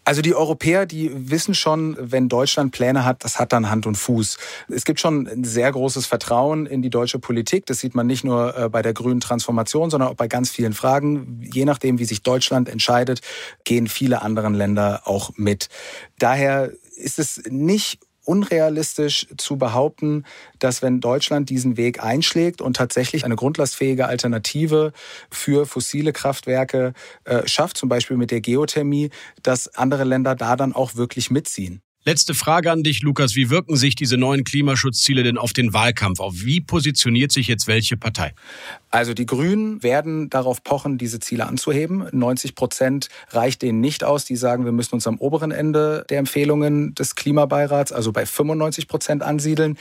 Also 0.05 0.21
die 0.21 0.35
Europäer, 0.35 0.85
die 0.85 1.11
wissen 1.31 1.55
schon, 1.55 1.97
wenn 1.99 2.29
Deutschland 2.29 2.71
Pläne 2.71 3.03
hat, 3.03 3.23
das 3.23 3.39
hat 3.39 3.51
dann 3.51 3.71
Hand 3.71 3.87
und 3.87 3.95
Fuß. 3.95 4.37
Es 4.69 4.85
gibt 4.85 4.99
schon 4.99 5.27
ein 5.27 5.43
sehr 5.43 5.71
großes 5.71 6.05
Vertrauen 6.05 6.67
in 6.67 6.83
die 6.83 6.91
deutsche 6.91 7.17
Politik. 7.17 7.65
Das 7.65 7.79
sieht 7.79 7.95
man 7.95 8.05
nicht 8.05 8.23
nur 8.23 8.55
äh, 8.55 8.69
bei 8.69 8.83
der 8.83 8.93
grünen 8.93 9.19
Transformation, 9.19 9.89
sondern 9.89 10.09
auch 10.09 10.15
bei 10.15 10.27
ganz 10.27 10.51
vielen 10.51 10.73
Fragen. 10.73 11.41
Je 11.51 11.65
nachdem, 11.65 11.97
wie 11.97 12.05
sich 12.05 12.21
Deutschland 12.21 12.69
entscheidet, 12.69 13.21
gehen 13.63 13.87
viele 13.87 14.21
andere 14.21 14.49
Länder 14.49 15.01
auch 15.05 15.31
mit. 15.37 15.69
Daher 16.19 16.71
ist 16.95 17.17
es 17.17 17.41
nicht 17.49 17.99
unrealistisch 18.25 19.27
zu 19.37 19.57
behaupten, 19.57 20.25
dass 20.59 20.81
wenn 20.81 20.99
Deutschland 20.99 21.49
diesen 21.49 21.77
Weg 21.77 22.03
einschlägt 22.03 22.61
und 22.61 22.75
tatsächlich 22.75 23.25
eine 23.25 23.35
grundlastfähige 23.35 24.07
Alternative 24.07 24.91
für 25.29 25.65
fossile 25.65 26.13
Kraftwerke 26.13 26.93
äh, 27.23 27.47
schafft, 27.47 27.77
zum 27.77 27.89
Beispiel 27.89 28.17
mit 28.17 28.31
der 28.31 28.41
Geothermie, 28.41 29.09
dass 29.43 29.67
andere 29.75 30.03
Länder 30.03 30.35
da 30.35 30.55
dann 30.55 30.73
auch 30.73 30.95
wirklich 30.95 31.31
mitziehen. 31.31 31.81
Letzte 32.07 32.35
Frage 32.35 32.71
an 32.71 32.83
dich, 32.83 33.01
Lukas. 33.01 33.35
Wie 33.35 33.49
wirken 33.49 33.75
sich 33.77 33.95
diese 33.95 34.15
neuen 34.15 34.43
Klimaschutzziele 34.43 35.23
denn 35.23 35.39
auf 35.39 35.53
den 35.53 35.73
Wahlkampf 35.73 36.19
auf? 36.19 36.35
Wie 36.35 36.61
positioniert 36.61 37.31
sich 37.31 37.47
jetzt 37.47 37.65
welche 37.65 37.97
Partei? 37.97 38.35
Also 38.91 39.15
die 39.15 39.25
Grünen 39.25 39.81
werden 39.81 40.29
darauf 40.29 40.63
pochen, 40.63 40.99
diese 40.99 41.19
Ziele 41.19 41.47
anzuheben. 41.47 42.07
90 42.11 42.53
Prozent 42.53 43.09
reicht 43.31 43.63
denen 43.63 43.81
nicht 43.81 44.03
aus. 44.03 44.23
Die 44.23 44.35
sagen, 44.35 44.65
wir 44.65 44.71
müssen 44.71 44.93
uns 44.93 45.07
am 45.07 45.17
oberen 45.17 45.49
Ende 45.49 46.05
der 46.11 46.19
Empfehlungen 46.19 46.93
des 46.93 47.15
Klimabeirats, 47.15 47.91
also 47.91 48.11
bei 48.11 48.27
95 48.27 48.87
Prozent 48.87 49.23
ansiedeln. 49.23 49.75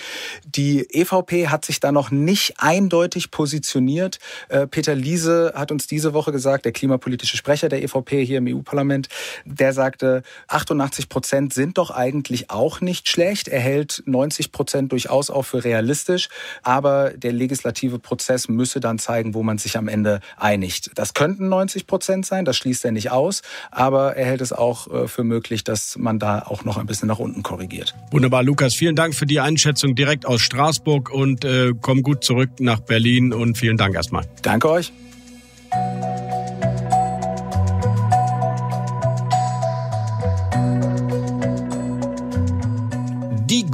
Die 0.46 0.86
EVP 0.90 1.48
hat 1.48 1.66
sich 1.66 1.78
da 1.78 1.92
noch 1.92 2.10
nicht 2.10 2.54
eindeutig 2.56 3.32
positioniert. 3.32 4.18
Äh, 4.48 4.66
Peter 4.66 4.94
Liese 4.94 5.52
hat 5.54 5.70
uns 5.70 5.86
diese 5.86 6.14
Woche 6.14 6.32
gesagt, 6.32 6.64
der 6.64 6.72
klimapolitische 6.72 7.36
Sprecher 7.36 7.68
der 7.68 7.82
EVP 7.82 8.24
hier 8.24 8.38
im 8.38 8.46
EU-Parlament, 8.48 9.10
der 9.44 9.74
sagte, 9.74 10.22
88 10.48 11.10
Prozent 11.10 11.52
sind 11.52 11.76
doch 11.76 11.90
eigentlich 11.90 12.13
eigentlich 12.14 12.50
auch 12.50 12.80
nicht 12.80 13.08
schlecht. 13.08 13.48
Er 13.48 13.60
hält 13.60 14.02
90 14.06 14.52
Prozent 14.52 14.92
durchaus 14.92 15.30
auch 15.30 15.42
für 15.42 15.64
realistisch. 15.64 16.28
Aber 16.62 17.10
der 17.10 17.32
legislative 17.32 17.98
Prozess 17.98 18.48
müsse 18.48 18.80
dann 18.80 18.98
zeigen, 18.98 19.34
wo 19.34 19.42
man 19.42 19.58
sich 19.58 19.76
am 19.76 19.88
Ende 19.88 20.20
einigt. 20.36 20.92
Das 20.94 21.14
könnten 21.14 21.48
90 21.48 21.86
Prozent 21.86 22.26
sein, 22.26 22.44
das 22.44 22.56
schließt 22.56 22.84
er 22.84 22.92
nicht 22.92 23.10
aus. 23.10 23.42
Aber 23.70 24.16
er 24.16 24.26
hält 24.26 24.40
es 24.40 24.52
auch 24.52 24.92
äh, 24.92 25.08
für 25.08 25.24
möglich, 25.24 25.64
dass 25.64 25.96
man 25.98 26.18
da 26.18 26.40
auch 26.40 26.64
noch 26.64 26.76
ein 26.76 26.86
bisschen 26.86 27.08
nach 27.08 27.18
unten 27.18 27.42
korrigiert. 27.42 27.94
Wunderbar, 28.10 28.42
Lukas. 28.42 28.74
Vielen 28.74 28.96
Dank 28.96 29.14
für 29.14 29.26
die 29.26 29.40
Einschätzung 29.40 29.94
direkt 29.94 30.26
aus 30.26 30.40
Straßburg 30.40 31.10
und 31.10 31.44
äh, 31.44 31.72
komm 31.80 32.02
gut 32.02 32.24
zurück 32.24 32.50
nach 32.60 32.80
Berlin 32.80 33.32
und 33.32 33.58
vielen 33.58 33.76
Dank 33.76 33.94
erstmal. 33.94 34.24
Danke 34.42 34.70
euch. 34.70 34.92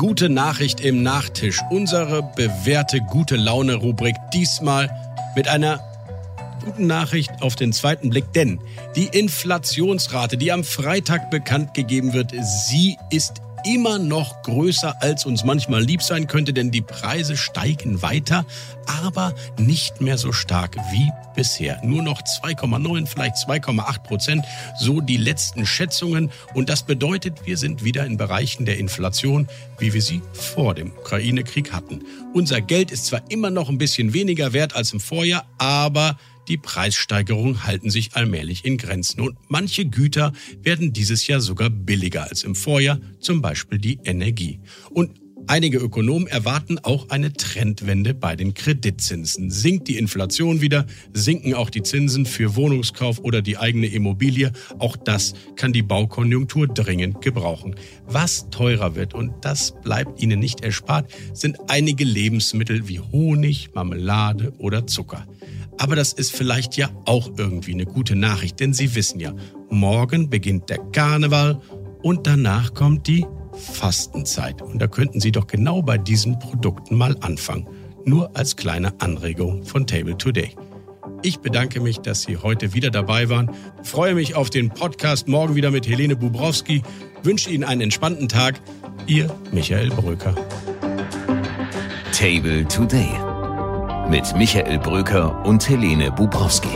Gute 0.00 0.30
Nachricht 0.30 0.80
im 0.80 1.02
Nachtisch. 1.02 1.60
Unsere 1.68 2.22
bewährte 2.22 3.02
gute 3.02 3.36
Laune-Rubrik. 3.36 4.16
Diesmal 4.32 4.88
mit 5.36 5.46
einer 5.46 5.78
guten 6.64 6.86
Nachricht 6.86 7.30
auf 7.42 7.54
den 7.54 7.74
zweiten 7.74 8.08
Blick, 8.08 8.32
denn 8.32 8.60
die 8.96 9.08
Inflationsrate, 9.08 10.38
die 10.38 10.52
am 10.52 10.64
Freitag 10.64 11.30
bekannt 11.30 11.74
gegeben 11.74 12.14
wird, 12.14 12.32
sie 12.40 12.96
ist 13.10 13.42
immer 13.64 13.99
noch 13.99 14.42
größer, 14.42 15.03
als 15.03 15.27
uns 15.27 15.44
manchmal 15.44 15.83
lieb 15.83 16.03
sein 16.03 16.27
könnte, 16.27 16.53
denn 16.53 16.70
die 16.70 16.83
Preise 16.83 17.37
steigen 17.37 18.03
weiter, 18.03 18.44
aber 18.87 19.35
nicht 19.59 20.01
mehr 20.01 20.18
so 20.18 20.33
stark 20.33 20.77
wie 20.92 21.11
bisher. 21.35 21.81
Nur 21.85 22.03
noch 22.03 22.23
2,9, 22.23 23.07
vielleicht 23.07 23.37
2,8 23.37 24.03
Prozent, 24.03 24.44
so 24.79 25.01
die 25.01 25.16
letzten 25.16 25.66
Schätzungen. 25.66 26.31
Und 26.55 26.68
das 26.68 26.83
bedeutet, 26.83 27.46
wir 27.46 27.57
sind 27.57 27.85
wieder 27.85 28.05
in 28.05 28.16
Bereichen 28.16 28.66
der 28.66 28.79
Inflation, 28.79 29.49
wie 29.79 29.92
wir 29.92 30.03
sie 30.03 30.23
vor 30.33 30.75
dem 30.75 30.92
Ukraine-Krieg 30.92 31.73
hatten. 31.73 32.05
Unser 32.35 32.61
Geld 32.61 32.90
ist 32.90 33.07
zwar 33.07 33.23
immer 33.29 33.51
noch 33.51 33.68
ein 33.68 33.79
bisschen 33.79 34.12
weniger 34.12 34.53
wert 34.53 34.75
als 34.75 34.92
im 34.92 35.01
Vorjahr, 35.01 35.46
aber 35.59 36.16
die 36.50 36.58
Preissteigerungen 36.58 37.64
halten 37.64 37.90
sich 37.90 38.10
allmählich 38.14 38.64
in 38.64 38.76
Grenzen 38.76 39.20
und 39.20 39.38
manche 39.48 39.86
Güter 39.86 40.32
werden 40.62 40.92
dieses 40.92 41.26
Jahr 41.28 41.40
sogar 41.40 41.70
billiger 41.70 42.24
als 42.24 42.42
im 42.42 42.56
Vorjahr, 42.56 42.98
zum 43.20 43.40
Beispiel 43.40 43.78
die 43.78 44.00
Energie. 44.04 44.58
Und 44.90 45.20
Einige 45.46 45.78
Ökonomen 45.78 46.28
erwarten 46.28 46.78
auch 46.78 47.08
eine 47.08 47.32
Trendwende 47.32 48.14
bei 48.14 48.36
den 48.36 48.54
Kreditzinsen. 48.54 49.50
Sinkt 49.50 49.88
die 49.88 49.96
Inflation 49.96 50.60
wieder, 50.60 50.86
sinken 51.12 51.54
auch 51.54 51.70
die 51.70 51.82
Zinsen 51.82 52.26
für 52.26 52.54
Wohnungskauf 52.54 53.18
oder 53.18 53.42
die 53.42 53.56
eigene 53.56 53.88
Immobilie. 53.88 54.52
Auch 54.78 54.96
das 54.96 55.32
kann 55.56 55.72
die 55.72 55.82
Baukonjunktur 55.82 56.68
dringend 56.68 57.22
gebrauchen. 57.22 57.74
Was 58.06 58.50
teurer 58.50 58.94
wird, 58.94 59.14
und 59.14 59.32
das 59.40 59.74
bleibt 59.80 60.22
Ihnen 60.22 60.38
nicht 60.38 60.60
erspart, 60.60 61.10
sind 61.32 61.58
einige 61.68 62.04
Lebensmittel 62.04 62.86
wie 62.86 63.00
Honig, 63.00 63.70
Marmelade 63.74 64.52
oder 64.58 64.86
Zucker. 64.86 65.26
Aber 65.78 65.96
das 65.96 66.12
ist 66.12 66.33
vielleicht 66.33 66.76
ja 66.76 66.90
auch 67.06 67.30
irgendwie 67.37 67.72
eine 67.72 67.87
gute 67.87 68.16
Nachricht, 68.16 68.61
denn 68.61 68.72
Sie 68.72 68.94
wissen 68.94 69.20
ja, 69.20 69.35
morgen 69.70 70.28
beginnt 70.28 70.68
der 70.68 70.78
Karneval 70.78 71.61
und 72.02 72.26
danach 72.26 72.74
kommt 72.74 73.06
die 73.06 73.26
Fastenzeit. 73.52 74.62
Und 74.62 74.80
da 74.80 74.87
könnten 74.87 75.20
Sie 75.20 75.33
doch 75.33 75.46
genau 75.46 75.83
bei 75.83 75.98
diesen 75.98 76.38
Produkten 76.38 76.96
mal 76.96 77.16
anfangen. 77.20 77.68
Nur 78.04 78.37
als 78.37 78.56
kleine 78.56 79.00
Anregung 79.00 79.64
von 79.64 79.87
Table 79.87 80.16
Today. 80.16 80.54
Ich 81.22 81.40
bedanke 81.40 81.80
mich, 81.80 81.98
dass 81.98 82.22
Sie 82.22 82.38
heute 82.38 82.72
wieder 82.72 82.90
dabei 82.90 83.28
waren. 83.28 83.50
Freue 83.83 84.14
mich 84.14 84.35
auf 84.37 84.48
den 84.48 84.70
Podcast 84.70 85.28
morgen 85.28 85.54
wieder 85.54 85.70
mit 85.70 85.87
Helene 85.87 86.16
Bubrowski. 86.16 86.83
Wünsche 87.22 87.50
Ihnen 87.50 87.64
einen 87.64 87.83
entspannten 87.83 88.28
Tag. 88.28 88.61
Ihr 89.06 89.30
Michael 89.52 89.90
Bröker. 89.90 90.35
Table 92.12 92.66
Today 92.68 93.29
mit 94.11 94.37
Michael 94.37 94.79
Bröker 94.79 95.44
und 95.44 95.68
Helene 95.68 96.11
Bubrowski. 96.11 96.68